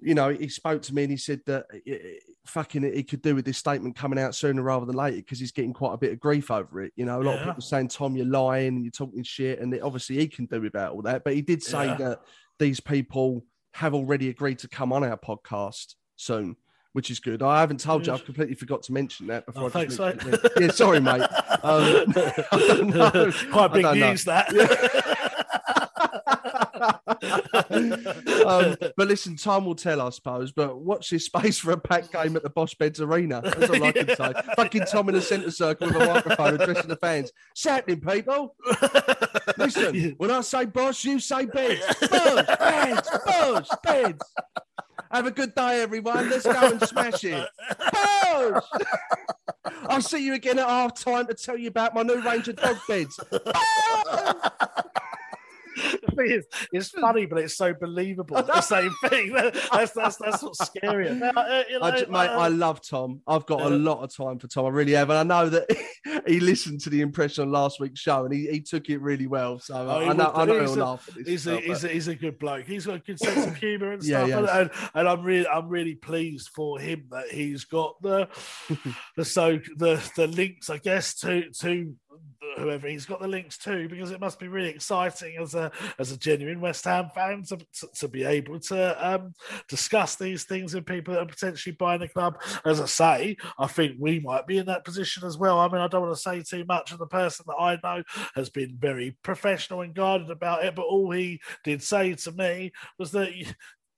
[0.00, 3.22] you know, he spoke to me and he said that uh, it, fucking he could
[3.22, 5.98] do with this statement coming out sooner rather than later because he's getting quite a
[5.98, 6.92] bit of grief over it.
[6.96, 7.40] You know, a lot yeah.
[7.40, 9.60] of people saying, Tom, you're lying and you're talking shit.
[9.60, 11.22] And it, obviously he can do without all that.
[11.22, 11.96] But he did say yeah.
[11.96, 12.20] that
[12.58, 16.56] these people have already agreed to come on our podcast soon
[16.92, 17.42] which is good.
[17.42, 18.12] I haven't told you.
[18.12, 19.64] I've completely forgot to mention that before.
[19.64, 20.16] Oh, thanks, mate.
[20.58, 21.22] Yeah, sorry, mate.
[21.64, 22.12] Um,
[23.52, 24.32] Quite big news know.
[24.32, 24.48] that.
[28.46, 30.50] um, but listen, time will tell, I suppose.
[30.50, 33.42] But watch this space for a packed game at the Bosch Beds Arena.
[33.42, 34.32] That's all I can say.
[34.56, 37.30] Fucking Tom in the centre circle with a microphone addressing the fans.
[37.54, 38.56] Shouting, people.
[39.56, 41.80] listen, when I say Bosch, you say Beds.
[42.00, 44.34] Bosch, Beds, Bosch, Beds.
[45.12, 46.30] Have a good day, everyone.
[46.30, 47.46] Let's go and smash it.
[49.88, 52.56] I'll see you again at half time to tell you about my new range of
[52.56, 53.20] dog beds
[56.18, 58.42] is, it's funny, but it's so believable.
[58.42, 59.32] the same thing.
[59.72, 61.08] That's that's that's what's scary.
[61.08, 61.14] Uh,
[61.68, 63.20] you know, I, mate, uh, I love Tom.
[63.26, 64.66] I've got a lot of time for Tom.
[64.66, 68.00] I really have, and I know that he listened to the impression on last week's
[68.00, 69.58] show, and he, he took it really well.
[69.58, 71.08] So oh, I know, I know he'll a, laugh.
[71.24, 72.66] he's, a, he's, a, he's a good bloke.
[72.66, 75.46] He's got a good sense of humour and stuff, yeah, and, and, and, I'm really
[75.46, 78.28] I'm really pleased for him that he's got the
[79.16, 81.94] the so the the links, I guess, to to
[82.56, 86.12] whoever he's got the links to because it must be really exciting as a as
[86.12, 89.32] a genuine West Ham fan to, to, to be able to um,
[89.68, 92.40] discuss these things with people that are potentially buying the club.
[92.64, 95.58] As I say, I think we might be in that position as well.
[95.58, 98.02] I mean, I don't want to say too much, and the person that I know
[98.34, 102.72] has been very professional and guarded about it, but all he did say to me
[102.98, 103.30] was that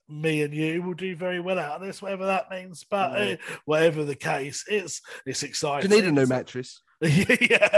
[0.08, 2.84] me and you will do very well out of this, whatever that means.
[2.88, 5.88] But uh, whatever the case, it's it's exciting.
[5.88, 6.82] Do you need a new mattress?
[7.00, 7.68] yeah,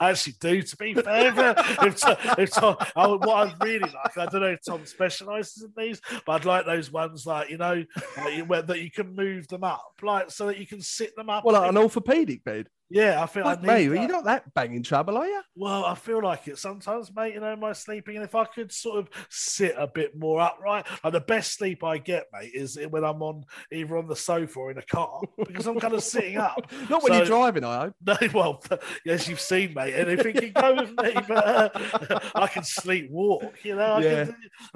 [0.00, 0.62] I actually do.
[0.62, 2.02] To be fair, if,
[2.38, 6.00] if Tom, I, what I really like, I don't know if Tom specialises in these,
[6.26, 7.84] but I'd like those ones like you know
[8.16, 11.14] like you, where, that you can move them up, like so that you can sit
[11.16, 11.44] them up.
[11.44, 12.68] Well, like an orthopedic bed.
[12.90, 15.42] Yeah, I feel like mate, you're not that banging trouble, are you?
[15.54, 17.34] Well, I feel like it sometimes, mate.
[17.34, 20.86] You know, my sleeping, and if I could sort of sit a bit more upright,
[21.04, 24.58] like the best sleep I get, mate, is when I'm on either on the sofa
[24.58, 26.72] or in a car because I'm kind of sitting up.
[26.90, 27.94] not when so, you're driving, I hope.
[28.08, 28.64] No, well,
[29.04, 29.92] yes, you've seen, mate.
[29.92, 33.64] Anything can go with me, but uh, I can sleep walk.
[33.64, 34.24] You know, I yeah.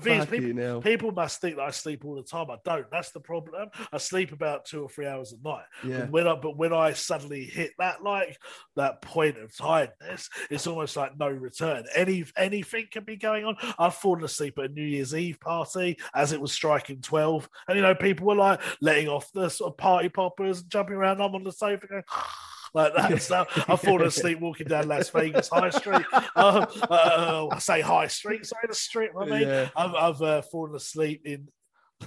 [0.00, 2.50] Can, people, people must think that I sleep all the time.
[2.50, 2.90] I don't.
[2.90, 3.70] That's the problem.
[3.90, 5.64] I sleep about two or three hours a night.
[5.82, 6.06] Yeah.
[6.06, 8.38] When I, but when I suddenly hit that like
[8.76, 11.84] that point of tiredness, it's almost like no return.
[11.94, 13.56] Any anything can be going on.
[13.78, 17.76] I've fallen asleep at a New Year's Eve party as it was striking twelve, and
[17.76, 21.20] you know people were like letting off the sort of party poppers and jumping around.
[21.20, 22.04] I'm on the sofa going.
[22.74, 23.64] like that stuff.
[23.68, 26.06] I've fallen asleep walking down Las Vegas High Street.
[26.34, 29.10] Uh, uh, I say High Street, sorry, the street.
[29.18, 29.68] I mean, yeah.
[29.76, 31.48] I've, I've uh, fallen asleep in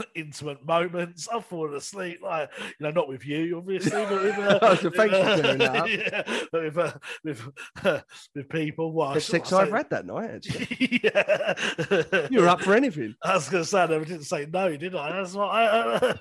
[0.16, 1.28] intimate moments.
[1.32, 4.84] I've fallen asleep, like you know, not with you, obviously, but with uh, Oh, so
[4.86, 5.62] with, clearing
[6.00, 6.94] yeah, but with uh,
[7.24, 7.42] with
[7.84, 8.00] uh,
[8.36, 8.92] with people.
[8.94, 10.32] Well, I Best should- sex I I've had that night.
[10.36, 11.00] Actually.
[11.04, 12.28] yeah.
[12.30, 13.16] You were up for anything.
[13.24, 15.12] I was going to say, I never didn't say no, did I?
[15.12, 16.16] That's what I.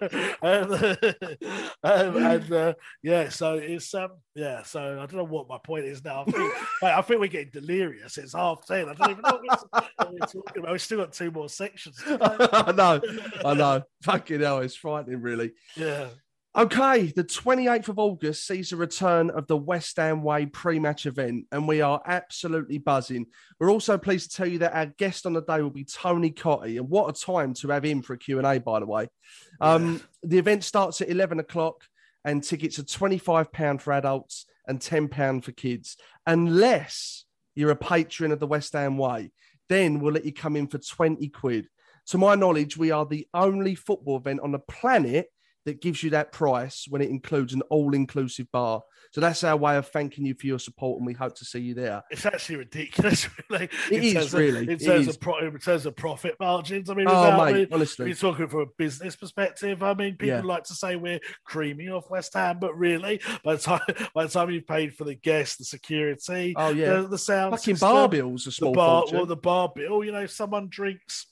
[1.83, 6.05] and uh, yeah, so it's um, yeah, so I don't know what my point is
[6.05, 6.25] now.
[6.27, 6.53] I think,
[6.83, 8.19] I think we're getting delirious.
[8.19, 8.89] It's half ten.
[8.89, 10.73] I don't even know what we're, what we're talking about.
[10.73, 12.01] We've still got two more sections.
[12.07, 13.01] I know,
[13.45, 13.64] I know.
[14.03, 15.53] Fucking hell, it's frightening, really.
[15.77, 16.09] Yeah.
[16.57, 21.47] Okay, the 28th of August sees the return of the West Ham Way pre-match event,
[21.51, 23.27] and we are absolutely buzzing.
[23.59, 26.31] We're also pleased to tell you that our guest on the day will be Tony
[26.31, 29.09] Cottee, and what a time to have him for a Q&A, by the way.
[29.61, 31.83] Um, The event starts at 11 o'clock,
[32.25, 37.25] and tickets are £25 for adults and £10 for kids, unless
[37.57, 39.33] you're a patron of the West Ham Way.
[39.69, 41.69] Then we'll let you come in for 20 quid.
[42.09, 45.29] To my knowledge, we are the only football event on the planet
[45.65, 48.83] that gives you that price when it includes an all-inclusive bar.
[49.13, 51.61] So that's our way of thanking you for your support, and we hope to see
[51.61, 52.03] you there.
[52.11, 53.71] It's actually ridiculous, really.
[53.91, 54.63] It in is, terms of- really.
[54.65, 56.91] in It terms of pro, in terms of profit margins.
[56.91, 58.05] I mean, Oh, I mate, mean, honestly.
[58.07, 59.83] we're talking from a business perspective.
[59.83, 60.41] I mean, people Yeah.
[60.43, 63.81] like to say we're creamy off West Ham, but really, by the time
[64.15, 67.53] by the time you've paid for the guests, the security, Oh yeah, the, the sound,
[67.53, 69.17] fucking system, bar bills a the bar, fortune.
[69.17, 70.05] well, the bar bill.
[70.05, 71.27] You know, if someone drinks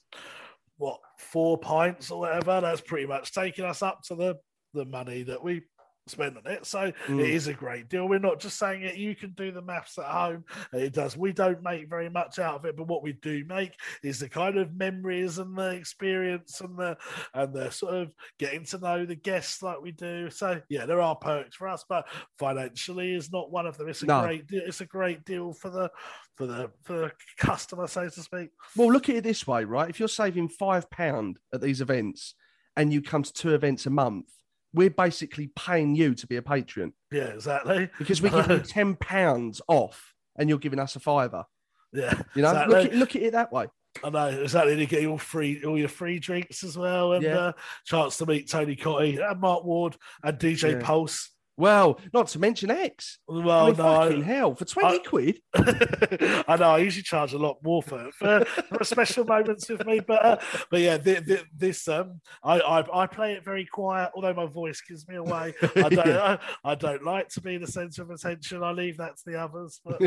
[1.32, 4.36] four pints or whatever, that's pretty much taking us up to the
[4.74, 5.62] the money that we
[6.06, 6.66] spend on it.
[6.66, 7.20] So Mm.
[7.20, 8.08] it is a great deal.
[8.08, 8.96] We're not just saying it.
[8.96, 10.44] You can do the maths at home.
[10.72, 11.16] It does.
[11.16, 14.28] We don't make very much out of it, but what we do make is the
[14.28, 16.96] kind of memories and the experience and the
[17.34, 20.28] and the sort of getting to know the guests like we do.
[20.30, 23.88] So yeah, there are perks for us, but financially is not one of them.
[23.88, 24.22] It's a No.
[24.22, 24.62] great deal.
[24.66, 25.90] It's a great deal for the
[26.36, 28.50] for the for the customer, so to speak.
[28.76, 29.88] Well, look at it this way, right?
[29.88, 32.34] If you're saving five pound at these events
[32.76, 34.26] and you come to two events a month,
[34.74, 37.90] we're basically paying you to be a patron Yeah, exactly.
[37.98, 41.44] because we give you ten pounds off, and you're giving us a fiver.
[41.92, 42.74] Yeah, You know, exactly.
[42.76, 43.66] look, at, look at it that way.
[44.02, 44.80] I know exactly.
[44.80, 47.38] You get all free, all your free drinks as well, and Yeah.
[47.38, 47.52] uh,
[47.84, 50.80] chance to meet Tony Cottee and Mark Ward and DJ Yeah.
[50.82, 51.28] Pulse.
[51.62, 53.18] Well, not to mention Ex.
[53.28, 55.38] Well, I mean, no, fucking hell, for twenty I- quid.
[55.54, 60.00] I know I usually charge a lot more for for, for special moments with me,
[60.00, 60.36] but uh,
[60.72, 64.46] but yeah, thi- thi- this um, I, I I play it very quiet, although my
[64.46, 65.54] voice gives me away.
[65.76, 66.38] I don't Yeah.
[66.64, 68.64] I, I don't like to be the centre of attention.
[68.64, 69.80] I leave that to the others.
[69.84, 70.00] But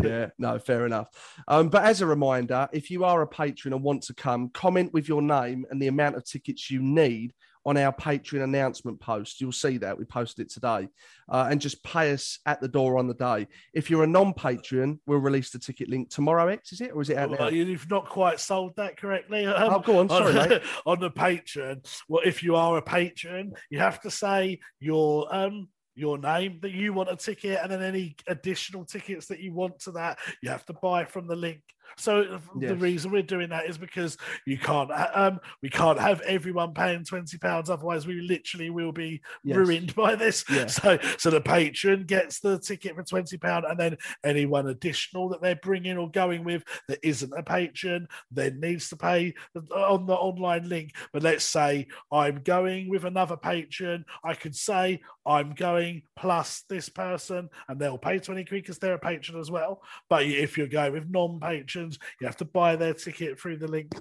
[0.04, 1.08] yeah, no, fair enough.
[1.48, 4.92] Um, but as a reminder, if you are a patron and want to come, comment
[4.92, 7.32] with your name and the amount of tickets you need
[7.66, 9.40] on our Patreon announcement post.
[9.40, 10.88] You'll see that we posted it today,
[11.28, 13.48] uh, and just pay us at the door on the day.
[13.74, 16.46] If you're a non-patron, we'll release the ticket link tomorrow.
[16.46, 17.38] Ex is it or is it out now?
[17.38, 19.44] Well, you've not quite sold that correctly.
[19.44, 20.62] Um, Oh, go on, sorry, on, mate.
[20.86, 21.84] on the Patreon.
[22.08, 26.70] Well, if you are a patron, you have to say your um your name that
[26.72, 30.50] you want a ticket, and then any additional tickets that you want to that, you
[30.50, 31.62] have to buy from the link.
[31.96, 36.20] So uh, the reason we're doing that is because you can't um we can't have
[36.22, 39.56] everyone paying twenty pounds, otherwise we literally will be Yes.
[39.56, 40.44] ruined by this.
[40.50, 40.66] Yeah.
[40.76, 45.40] So so the patron gets the ticket for twenty pound, and then anyone additional that
[45.40, 49.32] they're bringing or going with that isn't a patron then needs to pay
[49.74, 50.90] on the online link.
[51.12, 55.85] But let's say I'm going with another patron, I could say I'm going
[56.16, 59.82] plus this person, and they'll pay twenty quid because they're a patron as well.
[60.08, 63.92] But if you're going with non-patrons, you have to buy their ticket through the link.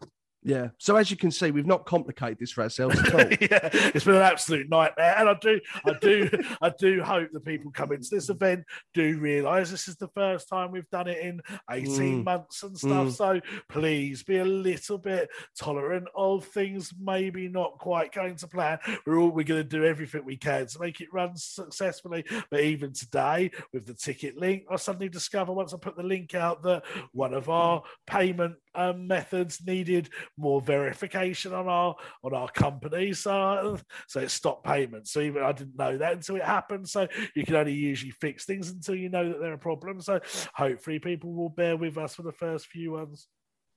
[0.45, 0.67] Yeah.
[0.77, 3.19] So as you can see, we've not complicated this for ourselves at all.
[3.41, 6.29] yeah, it's been an absolute nightmare, and I do, I do,
[6.61, 10.47] I do hope that people come into this event do realise this is the first
[10.47, 11.41] time we've done it in
[11.71, 12.23] eighteen Mm.
[12.25, 13.07] months and stuff.
[13.07, 13.11] Mm.
[13.11, 15.29] So please be a little bit
[15.59, 18.77] tolerant of things maybe not quite going to plan.
[19.05, 22.23] We're all we're going to do everything we can to make it run successfully.
[22.51, 26.35] But even today, with the ticket link, I suddenly discover once I put the link
[26.35, 26.83] out that
[27.13, 33.77] one of our payment um, methods needed more verification on our on our company, so
[34.07, 35.11] so it stopped payments.
[35.11, 36.87] So even I didn't know that until it happened.
[36.87, 40.01] So you can only usually fix things until you know that they're a problem.
[40.01, 40.19] So
[40.53, 43.27] hopefully people will bear with us for the first few ones.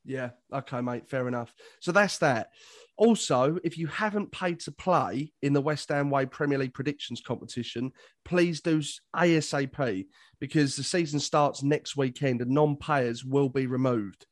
[0.04, 0.30] Yeah.
[0.52, 1.08] Okay, mate.
[1.08, 1.54] Fair enough.
[1.80, 2.48] So that's that.
[2.96, 7.20] Also, if you haven't paid to play in the West Ham Way Premier League predictions
[7.20, 7.92] competition,
[8.24, 8.80] please do
[9.14, 10.06] ASAP
[10.40, 14.26] because the season starts next weekend and non payers will be removed.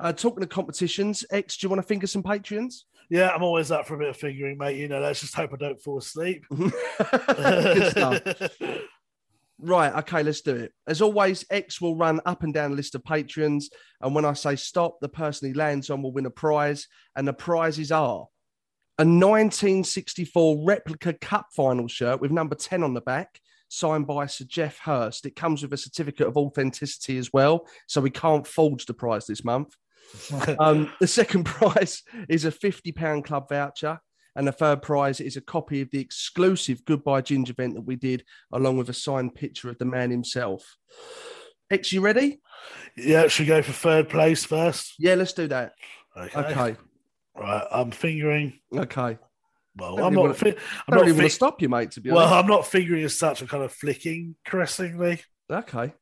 [0.00, 2.82] Uh, talking of competitions, Ex, do you want to finger some Patreons?
[3.10, 4.78] Yeah, I'm always up for a bit of figuring, mate.
[4.78, 6.44] You know, let's just hope I don't fall asleep.
[6.50, 8.22] Good stuff.
[9.64, 10.72] Right, okay, let's do it.
[10.88, 13.70] As always, Ex will run up and down the list of patrons.
[14.00, 16.88] And when I say stop, the person he lands on will win a prize.
[17.14, 18.26] And the prizes are
[18.98, 23.40] a 1964 replica cup final shirt with number 10 on the back,
[23.72, 25.24] signed by Sir Geoff Hurst.
[25.24, 27.66] It comes with a certificate of authenticity as well.
[27.88, 29.74] So we can't forge the prize this month.
[30.60, 33.98] um, the second prize is a £50 club voucher.
[34.34, 37.96] And the third prize is a copy of the exclusive Goodbye Ginger event that we
[37.96, 40.76] did, along with a signed picture of the man himself.
[41.70, 42.40] Ex, you ready?
[42.96, 44.94] Yeah, should we go for third place first?
[44.98, 45.72] Yeah, let's do that.
[46.16, 46.40] Okay.
[46.40, 46.76] Okay.
[47.36, 48.60] Right, I'm fingering.
[48.74, 49.18] Okay.
[49.76, 50.36] Well, I'm not.
[50.36, 50.54] Fi-
[50.88, 52.34] I'm don't even fi- to stop you, mate, to be well, honest.
[52.34, 53.40] I'm not figuring as such.
[53.40, 55.20] I'm kind of flicking caressingly,
[55.50, 55.92] Okay.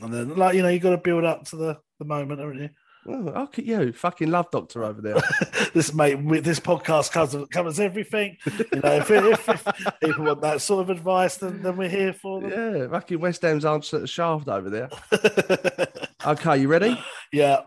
[0.00, 2.60] and then like you know, you got to build up to the the moment, haven't
[2.60, 2.68] you?
[3.04, 5.16] Oh, look at you, fucking love doctor over there.
[5.74, 8.36] this mate, with this podcast covers covers everything.
[8.46, 9.66] You know, if, if, if
[10.00, 12.50] people want that sort of advice, then, then we're here for them.
[12.50, 14.88] yeah, fucking West Ham's answer the shaft over there.
[16.24, 16.96] Okay, you ready?
[17.32, 17.62] yeah.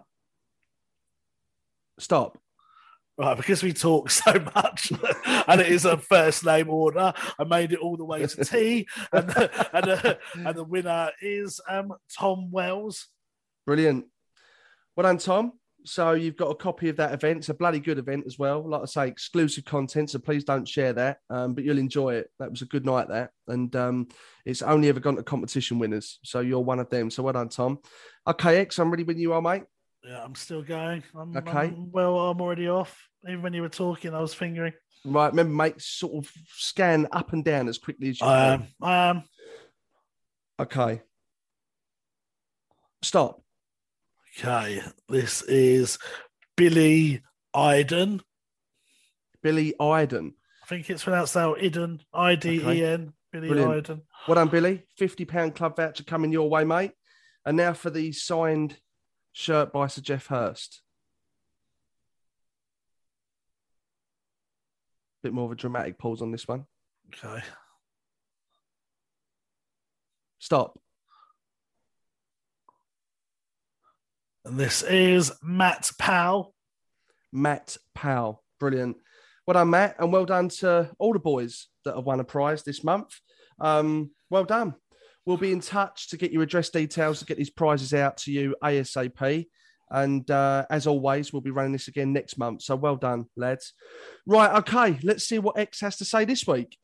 [1.99, 2.37] Stop.
[3.17, 4.91] Right, because we talk so much,
[5.47, 7.13] and it is a first name order.
[7.39, 11.11] I made it all the way to T, and the, and, the, and the winner
[11.21, 13.07] is um, Tom Wells.
[13.65, 14.05] Brilliant.
[14.95, 15.53] Well done, Tom.
[15.85, 17.37] So you've got a copy of that event.
[17.37, 18.67] It's a bloody good event as well.
[18.67, 20.09] Like I say, exclusive content.
[20.09, 21.19] So please don't share that.
[21.29, 22.31] Um, but you'll enjoy it.
[22.39, 24.07] That was a good night there, and um,
[24.45, 26.19] it's only ever gone to competition winners.
[26.23, 27.09] So you're one of them.
[27.09, 27.79] So well done, Tom.
[28.27, 29.63] Okay, Ex, I'm ready when you are, mate.
[30.07, 31.03] Yeah, I'm still going.
[31.15, 31.51] I'm, Okay.
[31.51, 33.07] I'm- well, I'm already off.
[33.27, 34.73] Even when you were talking, I was fingering.
[35.03, 38.61] Right, remember, mate, sort of scan up and down as quickly as you I can.
[38.61, 38.67] am.
[38.81, 39.23] I am.
[40.59, 41.01] Okay.
[43.01, 43.41] Stop.
[44.39, 45.97] Okay, this is
[46.57, 47.21] Billy
[47.53, 48.21] Iden.
[49.41, 50.33] Billy Iden.
[50.63, 52.01] I think it's pronounced out Iden.
[52.13, 53.13] I D E N.
[53.31, 53.89] Billy Brilliant.
[53.89, 54.01] Iden.
[54.27, 54.83] Well done, Billy.
[54.99, 56.91] £50 club voucher coming your way, mate.
[57.45, 58.77] And now for the signed
[59.35, 60.81] shirt by Sir Geoff Hurst.
[65.21, 66.65] Bit more of a dramatic pause on this one.
[67.13, 67.43] Okay.
[70.39, 70.79] Stop.
[74.45, 76.53] And this is Matt Powell.
[77.33, 78.41] Matt Powell.
[78.59, 78.95] Brilliant.
[79.45, 79.95] Well done, Matt.
[79.99, 83.19] And well done to all the boys that have won a prize this month.
[83.59, 84.75] Um, well done.
[85.25, 88.31] We'll be in touch to get your address details to get these prizes out to
[88.31, 89.47] you ASAP.
[89.89, 92.63] And uh, as always, we'll be running this again next month.
[92.63, 93.73] So well done, lads.
[94.25, 96.77] Right, okay, let's see what Ex has to say this week.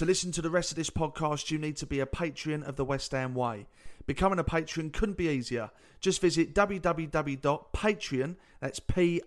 [0.00, 2.76] To listen to the rest of this podcast, you need to be a patron of
[2.76, 3.66] the West Ham Way.
[4.06, 5.72] Becoming a patron couldn't be easier.
[6.00, 9.26] Just visit www.patreon, that's P-A-T-R-E-O-N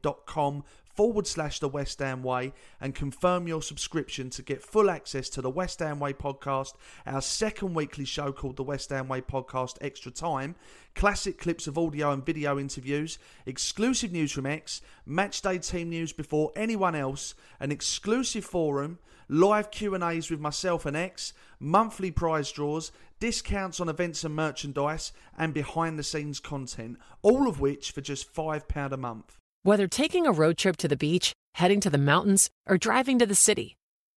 [0.00, 0.62] dot com
[0.94, 5.42] forward slash the West Ham Way and confirm your subscription to get full access to
[5.42, 6.74] the West Ham Way podcast,
[7.06, 10.54] our second weekly show called the West Ham Way Podcast Extra Time,
[10.94, 16.52] classic clips of audio and video interviews, exclusive news from Ex, matchday team news before
[16.56, 23.80] anyone else, an exclusive forum, live Q&As with myself and Ex, monthly prize draws, discounts
[23.80, 28.92] on events and merchandise, and behind the scenes content, all of which for just £5
[28.92, 29.41] a month.
[29.64, 33.26] Whether taking a road trip to the beach, heading to the mountains, or driving to
[33.26, 33.76] the city,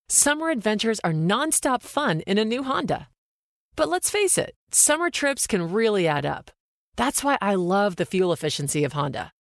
[0.08, 3.10] summer adventures are nonstop fun in a new Honda.
[3.76, 6.50] But let's face it, summer trips can really add up.
[6.96, 9.34] That's why I love the fuel efficiency of Honda.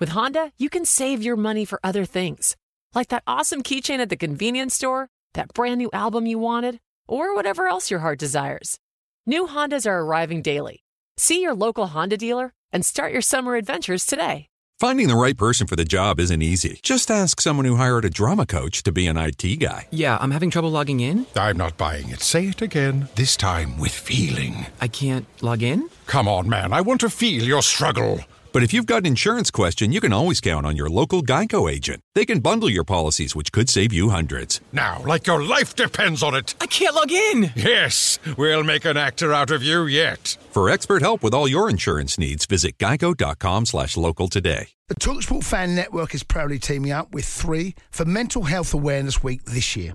[0.00, 2.56] With Honda, you can save your money for other things,
[2.92, 7.32] like that awesome keychain at the convenience store, that brand new album you wanted, or
[7.32, 8.80] whatever else your heart desires.
[9.24, 10.82] New Hondas are arriving daily.
[11.16, 14.48] See your local Honda dealer and start your summer adventures today.
[14.80, 16.80] Finding the right person for the job isn't easy.
[16.82, 19.86] Just ask someone who hired a drama coach to be an IT guy.
[19.92, 21.26] Yeah, I'm having trouble logging in.
[21.36, 22.20] I'm not buying it.
[22.20, 24.66] Say it again, this time with feeling.
[24.80, 25.88] I can't log in?
[26.06, 26.72] Come on, man.
[26.72, 28.18] I want to feel your struggle.
[28.54, 31.68] But if you've got an insurance question, you can always count on your local Geico
[31.68, 32.00] agent.
[32.14, 34.60] They can bundle your policies, which could save you hundreds.
[34.72, 36.54] Now, like your life depends on it.
[36.60, 37.50] I can't log in.
[37.56, 40.36] Yes, we'll make an actor out of you yet.
[40.52, 44.68] For expert help with all your insurance needs, visit geico.com slash local today.
[44.86, 49.42] The Talksport Fan Network is proudly teaming up with three for Mental Health Awareness Week
[49.46, 49.94] this year.